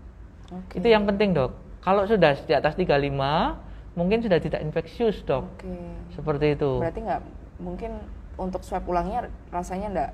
[0.49, 0.81] Okay.
[0.83, 1.53] Itu yang penting dok.
[1.85, 2.91] Kalau sudah di atas 35
[3.95, 5.47] mungkin sudah tidak infeksius dok.
[5.57, 5.71] Oke.
[6.13, 6.81] Seperti itu.
[6.81, 7.21] Berarti nggak
[7.63, 7.91] mungkin
[8.35, 10.11] untuk swab ulangnya rasanya enggak?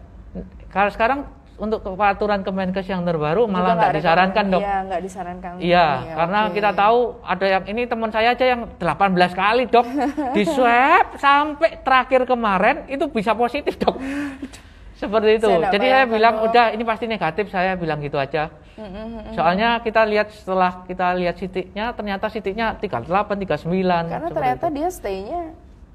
[0.71, 1.21] Kalau sekarang
[1.61, 4.63] untuk peraturan Kemenkes yang terbaru malah nggak disarankan dok.
[4.65, 5.51] Iya nggak disarankan.
[5.61, 6.55] Iya ya, karena okay.
[6.57, 9.87] kita tahu ada yang ini teman saya aja yang 18 kali dok
[10.37, 14.01] di swab sampai terakhir kemarin itu bisa positif dok.
[15.01, 15.49] Seperti itu.
[15.49, 16.47] Saya Jadi saya bilang dok.
[16.53, 18.53] udah ini pasti negatif saya bilang gitu aja.
[19.33, 23.65] Soalnya kita lihat setelah kita lihat sitiknya ternyata sitiknya 38, 39.
[24.13, 24.77] Karena ternyata itu.
[24.77, 25.43] dia stay-nya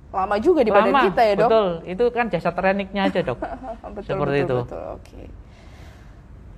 [0.10, 1.50] lama juga di lama, badan kita ya dok.
[1.50, 3.40] Betul, itu kan jasa treniknya aja dok.
[3.96, 4.58] betul, Seperti betul, itu.
[4.66, 5.22] Betul, oke.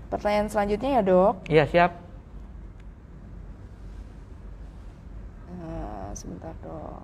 [0.07, 1.33] Pertanyaan selanjutnya ya dok.
[1.51, 1.91] Iya siap.
[5.51, 7.01] Nah, sebentar dok.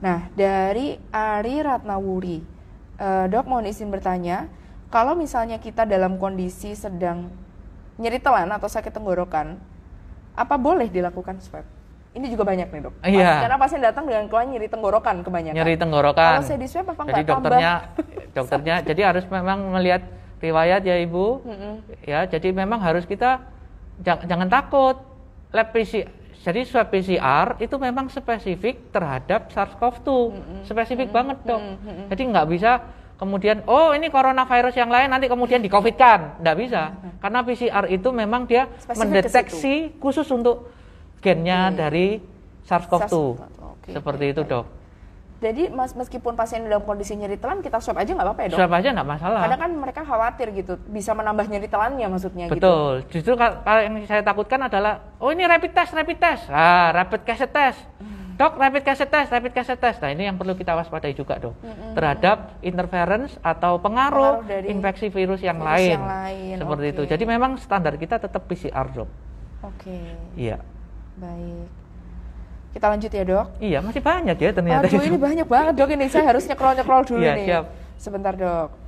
[0.00, 2.40] Nah dari Ari Ratnawuri,
[3.00, 4.46] uh, dok mohon izin bertanya,
[4.92, 7.32] kalau misalnya kita dalam kondisi sedang
[7.96, 9.56] nyeri telan atau sakit tenggorokan,
[10.36, 11.64] apa boleh dilakukan swab?
[12.10, 12.94] Ini juga banyak nih dok.
[13.06, 13.46] Iya.
[13.46, 15.56] Karena pasien datang dengan keluhan nyeri tenggorokan kebanyakan.
[15.56, 16.32] Nyeri tenggorokan.
[16.42, 17.72] Kalau saya di swab apa Jadi dokternya,
[18.36, 20.02] dokternya, jadi harus memang melihat
[20.42, 21.40] riwayat ya ibu.
[21.46, 21.72] Mm -hmm.
[22.02, 23.46] Ya, jadi memang harus kita
[24.02, 24.96] jangan, jangan takut.
[25.50, 26.06] Lab PCR,
[26.40, 30.60] jadi swab PCR itu memang spesifik terhadap SARS-CoV-2, mm -hmm.
[30.64, 31.18] spesifik mm -hmm.
[31.20, 31.60] banget dok.
[31.60, 32.06] Mm -hmm.
[32.08, 32.72] Jadi nggak bisa
[33.20, 37.20] kemudian oh ini coronavirus yang lain nanti kemudian di covid kan tidak bisa hmm.
[37.20, 40.72] karena PCR itu memang dia Spesifik mendeteksi khusus untuk
[41.20, 41.76] gennya okay.
[41.76, 42.06] dari
[42.64, 43.16] SARS-CoV-2
[43.60, 43.92] okay.
[43.92, 44.79] seperti itu dok
[45.40, 48.58] jadi mas, meskipun pasien dalam kondisi nyeri telan kita swab aja nggak apa-apa ya dok?
[48.60, 49.40] Swab aja nggak masalah.
[49.48, 52.46] Karena kan mereka khawatir gitu, bisa menambah nyeri telannya maksudnya.
[52.52, 52.60] Gitu.
[52.60, 52.92] Betul.
[53.08, 53.12] Gitu.
[53.18, 57.56] Justru kalau yang saya takutkan adalah, oh ini rapid test, rapid test, ah rapid cassette
[57.56, 57.80] test.
[57.98, 60.00] Hmm dok rapid cassette test, rapid cassette test.
[60.00, 61.92] Nah ini yang perlu kita waspadai juga dok, mm-hmm.
[61.92, 66.56] terhadap interference atau pengaruh, pengaruh infeksi virus yang virus lain, yang lain.
[66.56, 66.94] seperti okay.
[66.96, 67.02] itu.
[67.04, 69.12] Jadi memang standar kita tetap PCR dok.
[69.60, 69.92] Oke.
[69.92, 70.04] Okay.
[70.40, 70.56] Iya.
[71.20, 71.79] Baik.
[72.70, 73.46] Kita lanjut ya dok.
[73.58, 74.86] Iya masih banyak ya ternyata.
[74.86, 77.46] Aduh ini banyak banget dok ini saya harus nyekrol nyekrol dulu iya, nih.
[77.50, 77.64] Siap.
[77.98, 78.80] Sebentar dok.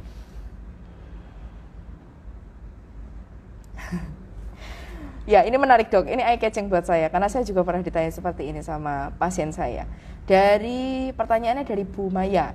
[5.23, 6.11] Ya, ini menarik dok.
[6.11, 9.87] Ini eye catching buat saya karena saya juga pernah ditanya seperti ini sama pasien saya.
[10.27, 12.55] Dari pertanyaannya dari Bu Maya.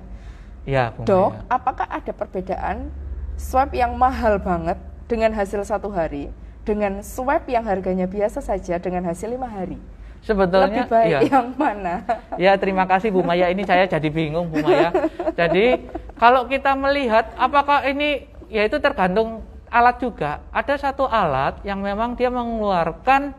[0.68, 1.48] Ya, Bu Dok, Maya.
[1.48, 2.92] apakah ada perbedaan
[3.40, 4.76] swab yang mahal banget
[5.08, 6.28] dengan hasil satu hari
[6.68, 9.80] dengan swab yang harganya biasa saja dengan hasil lima hari?
[10.28, 11.20] Sebetulnya lebih baik ya.
[11.24, 11.94] yang mana?
[12.44, 13.48] Ya, terima kasih Bu Maya.
[13.48, 14.92] Ini saya jadi bingung Bu Maya.
[15.32, 15.88] Jadi,
[16.20, 19.40] kalau kita melihat apakah ini ya itu tergantung
[19.72, 20.44] alat juga.
[20.52, 23.32] Ada satu alat yang memang dia mengeluarkan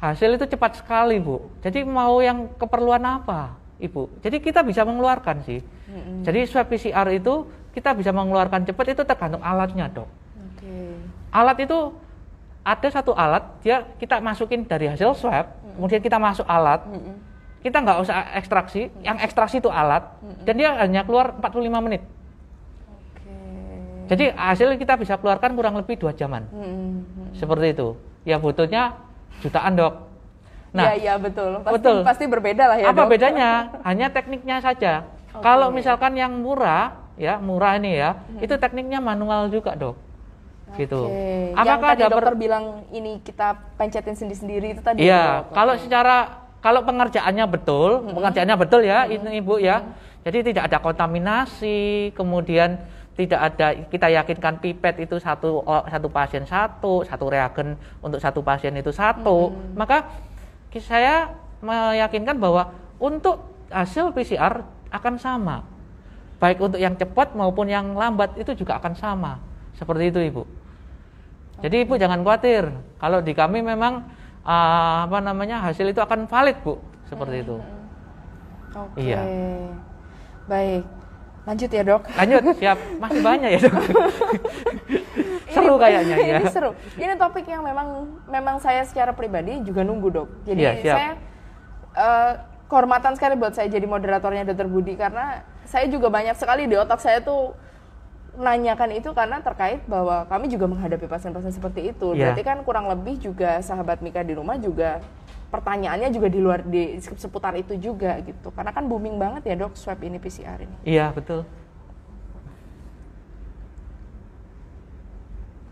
[0.00, 1.52] hasil itu cepat sekali, Bu.
[1.60, 4.20] Jadi mau yang keperluan apa, Ibu?
[4.24, 5.60] Jadi kita bisa mengeluarkan sih.
[5.60, 6.18] Mm-hmm.
[6.24, 10.08] Jadi swab PCR itu kita bisa mengeluarkan cepat itu tergantung alatnya, Dok.
[10.56, 10.96] Okay.
[11.32, 11.92] Alat itu
[12.66, 15.78] ada satu alat dia kita masukin dari hasil swab, mm-hmm.
[15.78, 16.82] kemudian kita masuk alat.
[16.82, 17.14] Mm-hmm.
[17.62, 19.06] Kita nggak usah ekstraksi, mm-hmm.
[19.06, 20.42] yang ekstraksi itu alat mm-hmm.
[20.42, 22.02] dan dia hanya keluar 45 menit.
[24.06, 26.46] Jadi hasil kita bisa keluarkan kurang lebih dua jaman.
[26.54, 27.28] Hmm, hmm, hmm.
[27.34, 27.98] Seperti itu.
[28.22, 28.94] Ya butuhnya
[29.42, 29.94] jutaan dok.
[30.70, 31.58] Nah, ya, ya betul.
[31.58, 31.96] Pasti, betul.
[32.06, 32.86] Pasti berbeda lah ya.
[32.94, 33.10] Apa dok?
[33.10, 33.50] bedanya?
[33.88, 35.10] Hanya tekniknya saja.
[35.34, 35.42] Okay.
[35.42, 38.46] Kalau misalkan yang murah, ya murah ini ya, hmm.
[38.46, 39.98] itu tekniknya manual juga dok.
[40.72, 40.86] Okay.
[40.86, 41.00] Gitu.
[41.54, 45.06] Apakah yang tadi ada dokter bilang ini kita pencetin sendiri-sendiri itu tadi?
[45.06, 45.46] Iya.
[45.54, 45.86] Kalau okay.
[45.86, 46.16] secara
[46.58, 48.14] kalau pengerjaannya betul, hmm.
[48.16, 49.14] pengerjaannya betul ya, hmm.
[49.14, 49.80] ini ibu ya.
[49.80, 49.94] Hmm.
[50.26, 52.82] Jadi tidak ada kontaminasi, kemudian
[53.16, 58.76] tidak ada kita yakinkan pipet itu satu satu pasien satu satu reagen untuk satu pasien
[58.76, 59.72] itu satu hmm.
[59.72, 60.04] maka
[60.76, 61.32] saya
[61.64, 63.40] meyakinkan bahwa untuk
[63.72, 64.60] hasil PCR
[64.92, 65.64] akan sama
[66.36, 69.40] baik untuk yang cepat maupun yang lambat itu juga akan sama
[69.76, 70.42] seperti itu ibu
[71.64, 72.68] jadi ibu jangan khawatir
[73.00, 74.04] kalau di kami memang
[74.44, 78.76] uh, apa namanya hasil itu akan valid bu seperti itu hmm.
[78.76, 79.04] oke okay.
[79.04, 79.20] iya
[80.48, 80.84] baik
[81.46, 82.02] Lanjut ya dok.
[82.10, 82.78] Lanjut, siap.
[82.98, 83.74] Masih banyak ya dok.
[85.54, 86.36] seru ini, kayaknya ya.
[86.42, 86.70] Ini seru.
[86.98, 90.28] Ini topik yang memang memang saya secara pribadi juga nunggu dok.
[90.42, 90.96] Jadi ya, siap.
[90.98, 91.10] saya
[91.94, 92.32] uh,
[92.66, 96.98] kehormatan sekali buat saya jadi moderatornya Dokter Budi karena saya juga banyak sekali di otak
[96.98, 97.54] saya tuh
[98.36, 102.12] menanyakan itu karena terkait bahwa kami juga menghadapi pasien-pasien seperti itu.
[102.12, 102.30] Iya.
[102.30, 105.00] Berarti kan kurang lebih juga sahabat Mika di rumah juga
[105.48, 108.52] pertanyaannya juga di luar di seputar itu juga gitu.
[108.52, 110.76] Karena kan booming banget ya dok swab ini PCR ini.
[110.84, 111.48] Iya, betul.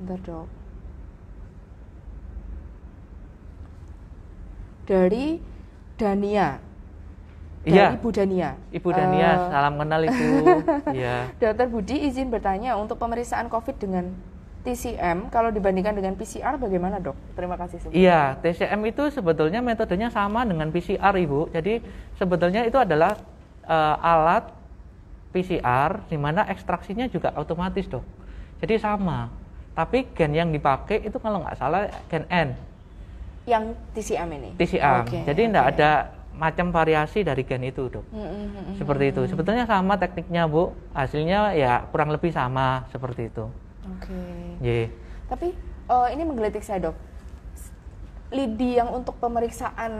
[0.00, 0.48] Bentar dok.
[4.84, 5.40] Dari
[5.96, 6.73] Dania.
[7.64, 7.96] Dari Iya.
[7.96, 8.50] Ibu Dania.
[8.70, 10.28] Ibu Dania, Eh, salam kenal Ibu.
[10.92, 11.16] Iya.
[11.34, 14.12] Dokter Budi izin bertanya untuk pemeriksaan COVID dengan
[14.60, 17.16] TCM kalau dibandingkan dengan PCR bagaimana dok?
[17.32, 18.00] Terima kasih sebelumnya.
[18.00, 21.52] Iya, TCM itu sebetulnya metodenya sama dengan PCR, Ibu.
[21.52, 21.80] Jadi
[22.14, 23.16] sebetulnya itu adalah
[23.62, 24.44] eh, alat
[25.32, 28.04] PCR di mana ekstraksinya juga otomatis, Dok.
[28.60, 29.32] Jadi sama.
[29.74, 32.48] Tapi gen yang dipakai itu kalau nggak salah gen N,
[33.42, 34.50] Yang TCM ini?
[34.54, 35.02] TCM.
[35.02, 35.72] Oke, Jadi tidak oke.
[35.74, 35.90] ada
[36.34, 38.04] macam variasi dari gen itu, Dok.
[38.10, 38.74] Mm, mm, mm, mm.
[38.76, 39.20] Seperti itu.
[39.26, 40.74] Sebetulnya sama tekniknya, Bu.
[40.90, 43.46] Hasilnya ya kurang lebih sama seperti itu.
[43.86, 44.18] Oke.
[44.58, 44.90] Ye.
[45.24, 45.54] Tapi
[45.84, 46.96] eh, ini menggelitik saya dok.
[48.28, 49.92] Lidi yang untuk pemeriksaan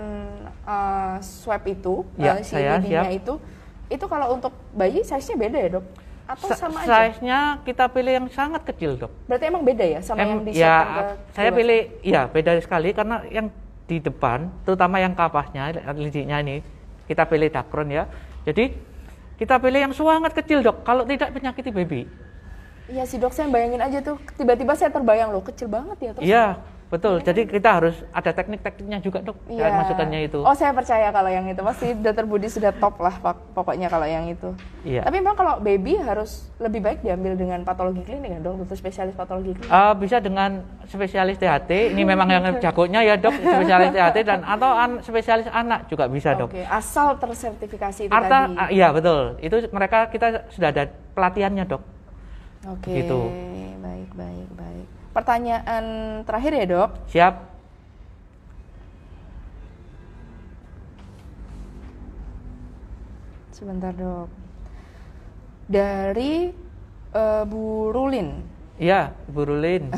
[0.66, 3.14] eh, swab itu, Ya, eh, si saya lidinya siap.
[3.14, 3.35] itu,
[3.89, 5.85] itu kalau untuk bayi size-nya beda ya dok?
[6.24, 6.89] Atau Sa- sama aja?
[6.89, 9.12] Size-nya kita pilih yang sangat kecil, Dok.
[9.28, 11.05] Berarti emang beda ya sama yang Em, disiapkan ya, ke
[11.37, 13.47] saya pilih ya beda sekali karena yang
[13.85, 16.64] di depan, terutama yang kapasnya, lidinya ini,
[17.05, 18.09] kita pilih dakron ya.
[18.49, 18.72] Jadi
[19.37, 22.09] kita pilih yang sangat kecil dok, kalau tidak penyakiti baby.
[22.89, 26.47] Iya sih dok, saya bayangin aja tuh, tiba-tiba saya terbayang loh, kecil banget ya Iya,
[26.95, 27.18] betul.
[27.18, 29.59] Jadi kita harus ada teknik-tekniknya juga dok, Iya.
[29.61, 30.38] cara masukannya itu.
[30.38, 34.07] Oh saya percaya kalau yang itu pasti Dokter Budi sudah top lah pok- pokoknya kalau
[34.07, 34.55] yang itu.
[34.80, 35.03] Iya.
[35.03, 39.12] Tapi memang kalau baby harus lebih baik diambil dengan patologi klinik ya dok, dokter spesialis
[39.12, 39.66] patologi klinik.
[39.66, 40.51] Eh, bisa dengan
[40.84, 45.86] spesialis THT, ini memang yang jagonya ya dok, spesialis THT dan atau an- spesialis anak
[45.86, 46.49] juga bisa dok.
[46.49, 48.55] Oke, asal tersertifikasi itu Arta, tadi.
[48.55, 49.34] ah, iya betul.
[49.38, 51.82] Itu mereka kita sudah ada pelatihannya dok.
[52.70, 53.28] Oke, gitu.
[53.76, 54.86] baik baik baik.
[55.15, 55.85] Pertanyaan
[56.27, 56.91] terakhir ya dok.
[57.07, 57.35] Siap?
[63.55, 64.29] Sebentar dok.
[65.71, 66.51] Dari
[67.15, 68.43] eh, Bu Rulin.
[68.75, 69.95] Iya, Ibu Rulin.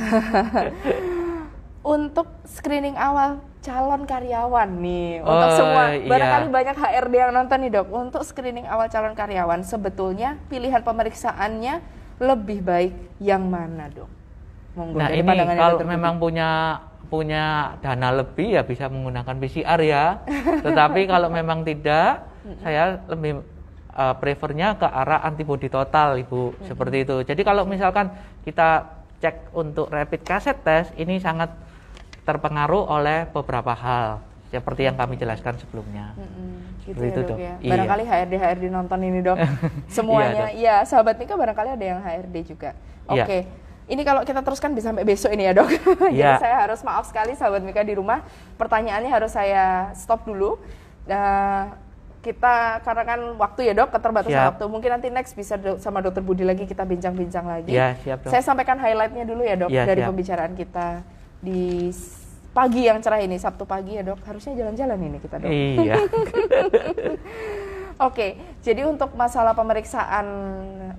[1.97, 6.07] Untuk screening awal calon karyawan nih Oh, untuk semua iya.
[6.07, 11.83] barangkali banyak HRD yang nonton nih dok untuk screening awal calon karyawan sebetulnya pilihan pemeriksaannya
[12.23, 14.16] lebih baik yang mana dok?
[14.77, 16.51] Monggo Nah ini kalau memang punya
[17.07, 20.05] punya dana lebih ya bisa menggunakan PCR ya.
[20.66, 22.27] Tetapi kalau memang tidak,
[22.61, 23.41] saya lebih
[23.95, 27.16] uh, prefernya ke arah antibodi total ibu seperti itu.
[27.24, 28.12] Jadi kalau misalkan
[28.45, 28.85] kita
[29.16, 31.49] cek untuk rapid cassette test ini sangat
[32.29, 34.20] terpengaruh oleh beberapa hal
[34.51, 36.14] seperti yang kami jelaskan sebelumnya.
[36.14, 37.39] Mm-mm, gitu ya itu, dok, Dok.
[37.39, 37.55] ya.
[37.59, 37.72] Iya.
[37.74, 39.39] Barangkali HRD HRD nonton ini dok.
[39.97, 40.59] Semuanya, Dok.
[40.59, 42.70] iya sahabat Nika barangkali ada yang HRD juga.
[43.11, 43.24] Iya.
[43.87, 45.70] Ini kalau kita teruskan bisa sampai besok ini ya dok.
[46.11, 46.37] Jadi Iya.
[46.37, 48.26] saya harus maaf sekali sahabat Mika di rumah.
[48.55, 50.59] Pertanyaannya harus saya stop dulu.
[51.07, 51.70] Nah,
[52.18, 54.49] kita karena kan waktu ya dok keterbatasan Siap.
[54.53, 54.64] waktu.
[54.66, 57.70] Mungkin nanti next bisa do- sama dokter Budi lagi kita bincang-bincang lagi.
[57.70, 58.30] Iya, siap, Dok.
[58.30, 60.11] Saya sampaikan highlightnya dulu ya dok Iya, dari siap.
[60.11, 60.89] pembicaraan kita
[61.39, 61.95] di
[62.51, 64.18] pagi yang cerah ini Sabtu pagi ya dok.
[64.20, 65.47] Harusnya jalan-jalan ini kita dok.
[65.47, 65.95] Iya.
[67.97, 70.26] Oke, jadi untuk masalah pemeriksaan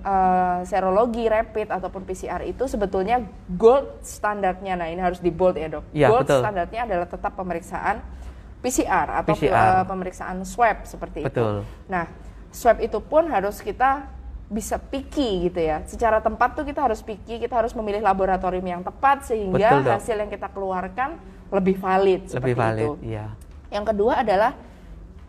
[0.02, 4.74] eh, serologi, rapid ataupun PCR itu sebetulnya gold standarnya.
[4.74, 5.84] Nah, ini harus di bold ya, Dok.
[5.94, 6.40] Iya, gold betul.
[6.42, 8.02] standarnya adalah tetap pemeriksaan
[8.58, 9.54] PCR atau PCR.
[9.78, 11.62] eh, pemeriksaan swab seperti Betul.
[11.62, 11.70] itu.
[11.86, 12.10] Nah,
[12.50, 14.10] swab itu pun harus kita
[14.50, 15.86] bisa picky gitu ya.
[15.86, 19.94] Secara tempat tuh kita harus picky, kita harus memilih laboratorium yang tepat sehingga Betul, Dok.
[20.02, 21.14] hasil yang kita keluarkan
[21.54, 22.92] lebih valid Lebih seperti valid, itu.
[23.06, 23.26] iya.
[23.70, 24.52] Yang kedua adalah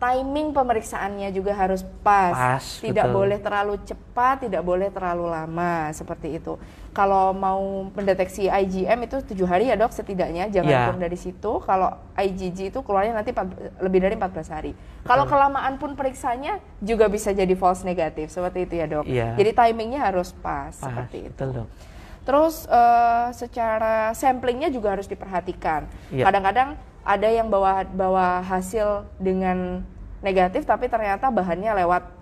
[0.00, 2.32] timing pemeriksaannya juga harus pas.
[2.32, 3.16] Pas, tidak betul.
[3.20, 6.56] boleh terlalu cepat, tidak boleh terlalu lama seperti itu.
[6.90, 7.60] Kalau mau
[7.92, 11.60] mendeteksi IgM itu tujuh hari ya dok setidaknya, jangan kurang dari situ.
[11.62, 13.30] Kalau IgG itu keluarnya nanti
[13.78, 14.72] lebih dari 14 hari.
[15.04, 19.04] Kalau kelamaan pun periksanya juga bisa jadi false negatif seperti itu ya dok.
[19.04, 19.36] Iya.
[19.36, 21.36] Jadi timingnya harus pas, Pas, seperti itu.
[21.36, 21.68] betul dok.
[22.20, 25.84] Terus eh, secara samplingnya juga harus diperhatikan.
[26.08, 26.24] Iya.
[26.24, 26.68] Kadang-kadang
[27.02, 28.86] ada yang bawa bawa hasil
[29.16, 29.80] dengan
[30.20, 32.16] negatif tapi ternyata bahannya lewat di-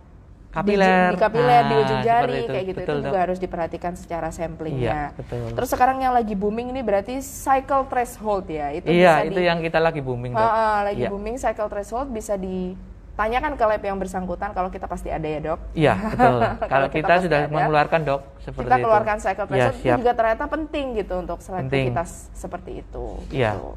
[0.50, 1.12] Kapiler.
[1.12, 2.48] di, kapiler di Nah, ujung jari itu.
[2.48, 3.22] kayak gitu Betul, itu juga Dok.
[3.22, 4.80] harus diperhatikan secara samplingnya.
[4.80, 5.44] Iya, betul.
[5.52, 8.72] Terus sekarang yang lagi booming ini berarti cycle threshold ya.
[8.72, 10.40] Itu Iya, bisa itu di- yang kita lagi booming dok.
[10.40, 11.10] Ah, ah, lagi Iya.
[11.10, 15.60] booming cycle threshold bisa ditanyakan ke lab yang bersangkutan kalau kita pasti ada ya dok.
[15.74, 16.40] Iya, betul.
[16.72, 18.84] Kalau kita kita, sudah ada, mengeluarkan dok seperti kita itu.
[18.84, 19.98] keluarkan cycle Iya, threshold itu siap.
[20.00, 21.46] juga ternyata penting gitu untuk Penting.
[21.92, 23.04] selektivitas seperti itu.
[23.28, 23.52] Iya.
[23.52, 23.68] gitu.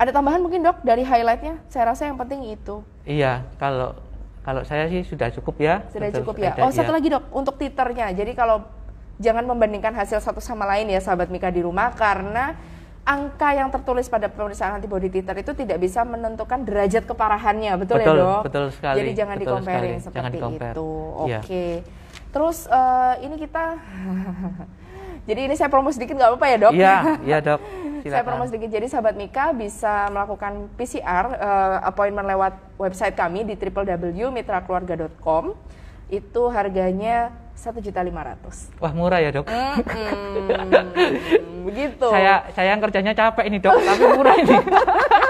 [0.00, 1.60] Ada tambahan mungkin dok dari highlightnya?
[1.68, 2.80] Saya rasa yang penting itu.
[3.04, 3.92] Iya, kalau
[4.40, 5.84] Kalau saya sih sudah cukup ya.
[5.92, 6.56] Sudah cukup ya.
[6.56, 8.08] sepeda, Oh, satu lagi dok, untuk titernya.
[8.16, 8.64] Jadi kalau
[9.20, 12.56] jangan membandingkan hasil satu sama lain ya, sahabat Mika di rumah, karena
[13.04, 18.16] angka yang tertulis pada pemeriksaan antibody titer itu tidak bisa menentukan derajat keparahannya, betul, Betul,
[18.16, 18.42] ya dok?
[18.48, 20.04] betul sekali, Jadi jangan betul di-comparing sekali.
[20.08, 20.88] seperti Jangan itu.
[21.12, 21.28] Oke.
[21.28, 21.40] Iya.
[22.32, 23.64] Terus eh, ini kita,
[25.28, 26.72] jadi ini saya promo sedikit nggak apa-apa ya dok?
[26.72, 26.96] Iya,
[27.28, 27.60] iya dok.
[28.06, 28.70] Saya promo sedikit.
[28.72, 35.52] Jadi sahabat Mika bisa melakukan PCR eh, appointment lewat website kami di www.mitrakeluarga.com.
[36.10, 37.30] Itu harganya
[37.60, 38.72] satu juta lima ratus.
[38.80, 39.44] Wah murah ya dok.
[41.68, 42.08] Begitu.
[42.16, 44.56] Saya saya yang kerjanya capek ini dok, tapi murah ini.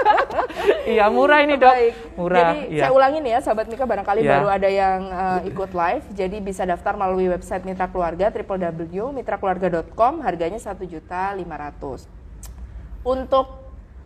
[0.95, 1.75] iya murah ini dok.
[1.75, 1.93] Baik.
[2.15, 2.39] Murah.
[2.39, 2.87] Jadi iya.
[2.87, 4.31] saya ulangin ya, sahabat Mika barangkali Iya.
[4.31, 6.05] baru ada yang eh, ikut live.
[6.15, 10.13] Jadi bisa daftar melalui website Mitra Keluarga www.mitrakeluarga.com.
[10.23, 12.20] Harganya satu juta lima ratus.
[13.01, 13.61] Untuk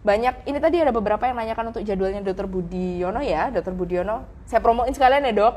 [0.05, 2.45] banyak ini tadi ada beberapa yang nanyakan untuk jadwalnya Dr.
[2.45, 3.73] Budiono ya, Dr.
[3.73, 4.29] Budiono.
[4.45, 5.53] Saya promoin sekalian ya dok.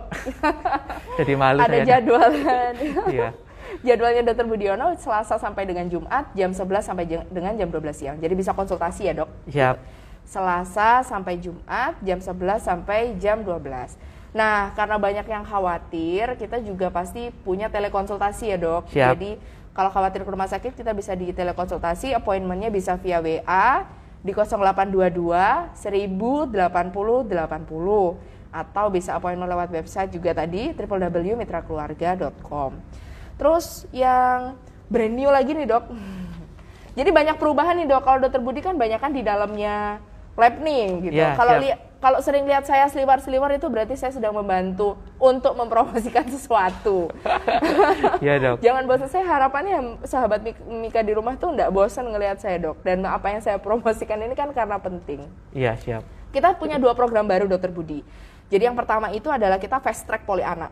[1.21, 2.33] Jadi malu ada jadwal.
[3.13, 3.37] Iya.
[3.85, 4.49] Jadwalnya Dr.
[4.49, 8.17] Budiono Selasa sampai dengan Jumat jam 11 sampai dengan jam 12 siang.
[8.17, 9.29] Jadi bisa konsultasi ya dok.
[9.53, 9.77] Siap.
[10.25, 14.01] Selasa sampai Jumat jam 11 sampai jam 12.
[14.33, 18.89] Nah, karena banyak yang khawatir, kita juga pasti punya telekonsultasi ya dok.
[18.89, 19.09] Siap.
[19.13, 19.31] Jadi
[19.79, 23.87] kalau khawatir ke rumah sakit, kita bisa di telekonsultasi, appointmentnya bisa via WA
[24.27, 27.31] di 0822 1080 80
[28.51, 32.75] atau bisa appointment lewat website juga tadi www.mitrakeluarga.com.
[33.39, 34.59] Terus yang
[34.91, 35.95] brand new lagi nih dok,
[36.99, 38.03] jadi banyak perubahan nih dok.
[38.03, 40.03] Kalau dokter Budi kan banyak kan di dalamnya
[40.35, 41.23] lab nih gitu.
[41.23, 41.63] Iya, kalau siap.
[41.63, 47.11] li- kalau sering lihat saya seliwar-seliwar itu berarti saya sedang membantu untuk mempromosikan sesuatu.
[48.23, 48.57] Iya dok.
[48.63, 52.79] Jangan bosan saya harapannya sahabat Mik- Mika di rumah tuh nggak bosan ngelihat saya dok.
[52.87, 55.27] Dan apa yang saya promosikan ini kan karena penting.
[55.51, 56.03] Iya siap.
[56.31, 58.07] Kita punya dua program baru dokter Budi.
[58.49, 60.71] Jadi yang pertama itu adalah kita fast track poli anak.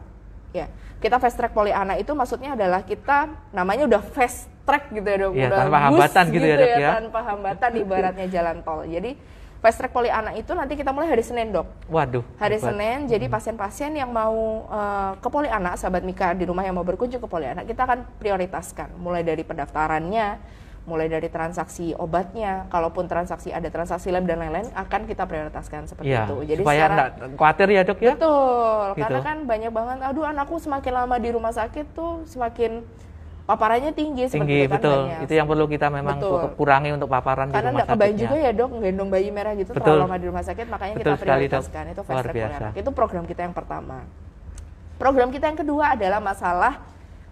[0.55, 0.70] Ya,
[1.03, 5.16] kita fast track poli anak itu maksudnya adalah kita namanya udah fast track gitu ya
[5.20, 5.33] dok.
[5.35, 6.91] Iya, tanpa hambatan gitu ya, Dok, ya.
[7.03, 8.81] Tanpa hambatan ibaratnya jalan tol.
[8.87, 9.11] Jadi
[9.59, 11.66] fast track poli anak itu nanti kita mulai hari Senin dok.
[11.88, 12.22] Waduh.
[12.36, 12.66] Hari hebat.
[12.70, 14.36] Senin, jadi pasien-pasien yang mau
[14.68, 17.82] eh, ke poli anak, sahabat Mika di rumah yang mau berkunjung ke poli anak, kita
[17.82, 20.28] akan prioritaskan mulai dari pendaftarannya,
[20.86, 26.14] mulai dari transaksi obatnya, kalaupun transaksi ada transaksi lab dan lain-lain akan kita prioritaskan seperti
[26.14, 26.30] Iya.
[26.30, 26.36] itu.
[26.46, 27.04] Jadi supaya secara
[27.34, 28.14] khawatir ya dok ya.
[28.14, 29.02] betul, Gitu.
[29.02, 32.86] karena kan banyak banget, aduh anakku semakin lama di rumah sakit tuh semakin
[33.47, 34.99] paparannya tinggi, seperti Tinggi itu kan betul.
[35.07, 35.18] banyak.
[35.22, 36.40] Itu yang perlu kita memang Betul.
[36.55, 39.70] kurangi untuk paparan di karena rumah nggak kebayang juga ya dok gendong bayi merah gitu
[39.70, 39.82] Betul.
[39.86, 42.59] terlalu lama di rumah sakit makanya Betul kita sekali, prioritaskan itu fast Luar track biasa.
[42.59, 42.72] anak.
[42.74, 43.97] itu program kita yang pertama
[44.97, 46.72] program kita yang kedua adalah masalah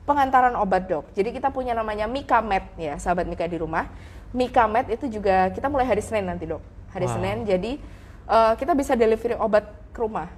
[0.04, 3.88] pengantaran obat dok jadi kita punya namanya Mikamed ya sahabat Mika di rumah
[4.30, 6.60] Mikamed itu juga kita mulai hari Senin nanti dok
[6.92, 7.14] hari Wow.
[7.16, 7.72] Senin jadi
[8.28, 10.28] eh, kita bisa delivery obat ke rumah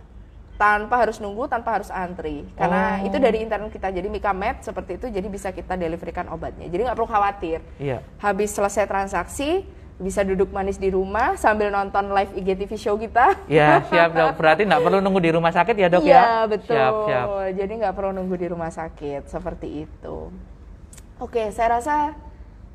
[0.56, 2.48] tanpa harus nunggu, tanpa harus antri.
[2.52, 3.06] Karena Oh.
[3.06, 3.88] itu dari internet kita.
[3.88, 6.64] Jadi Mikamed seperti itu, jadi bisa kita deliverykan obatnya.
[6.64, 8.00] Jadi nggak perlu khawatir Iya.
[8.16, 9.62] habis selesai transaksi
[9.96, 13.32] bisa duduk manis di rumah sambil nonton live IGTV show kita.
[13.46, 14.36] Iya siap dok.
[14.36, 16.24] Berarti nggak perlu nunggu di rumah sakit ya dok Iya ya.
[16.46, 16.76] betul.
[16.76, 17.26] Siap siap.
[17.54, 20.16] Jadi nggak perlu nunggu di rumah sakit seperti itu.
[21.16, 22.12] Oke, saya rasa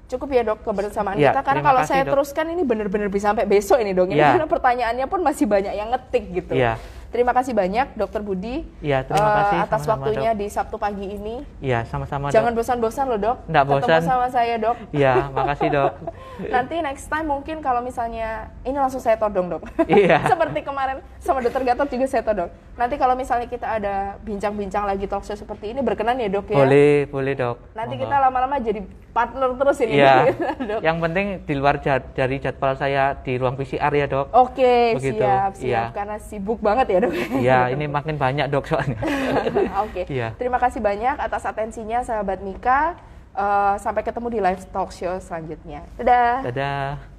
[0.09, 2.11] cukup ya dok kebersamaan Iya, kita karena kalau kasih, saya Dok.
[2.11, 4.09] teruskan ini benar-benar bisa sampai besok ini dok.
[4.09, 4.29] Ini Iya.
[4.35, 6.53] karena pertanyaannya pun masih banyak yang ngetik gitu.
[6.57, 6.75] Iya.
[7.11, 10.39] Terima kasih banyak Dokter Budi Iya, terima kasih atas sama-sama, waktunya Dok.
[10.39, 11.35] di Sabtu pagi ini.
[11.59, 13.37] Iya sama-sama Jangan bosan-bosan loh dok.
[13.43, 14.01] Ketemu bosan.
[14.01, 14.75] sama saya dok.
[14.89, 15.91] Iya makasih dok.
[16.55, 18.29] Nanti next time mungkin kalau misalnya
[18.63, 19.67] ini langsung saya todong dok.
[19.85, 20.23] Iya.
[20.31, 22.47] Seperti kemarin sama dokter Gatot juga saya todong.
[22.73, 26.55] Nanti kalau misalnya kita ada bincang-bincang lagi talk show seperti ini berkenan ya dok ya.
[26.57, 27.59] Boleh boleh dok.
[27.73, 28.07] Nanti Monggo.
[28.07, 28.79] kita lama-lama jadi
[29.11, 30.15] partner terus ini Iya.
[30.71, 30.79] dok.
[30.79, 34.31] Yang penting di luar jad- dari jadwal saya di ruang PCR ya dok.
[34.31, 35.83] Oke Begitu, siap siap iya.
[35.91, 37.11] karena sibuk banget ya dok.
[37.41, 38.99] Iya ini makin banyak dok soalnya.
[39.85, 40.05] Oke.
[40.07, 40.37] Iya.
[40.37, 42.95] Terima kasih banyak atas atensinya sahabat Mika.
[43.31, 45.87] Eh, sampai ketemu di live talk show selanjutnya.
[45.95, 46.51] Dadah.
[46.51, 47.10] Dadah.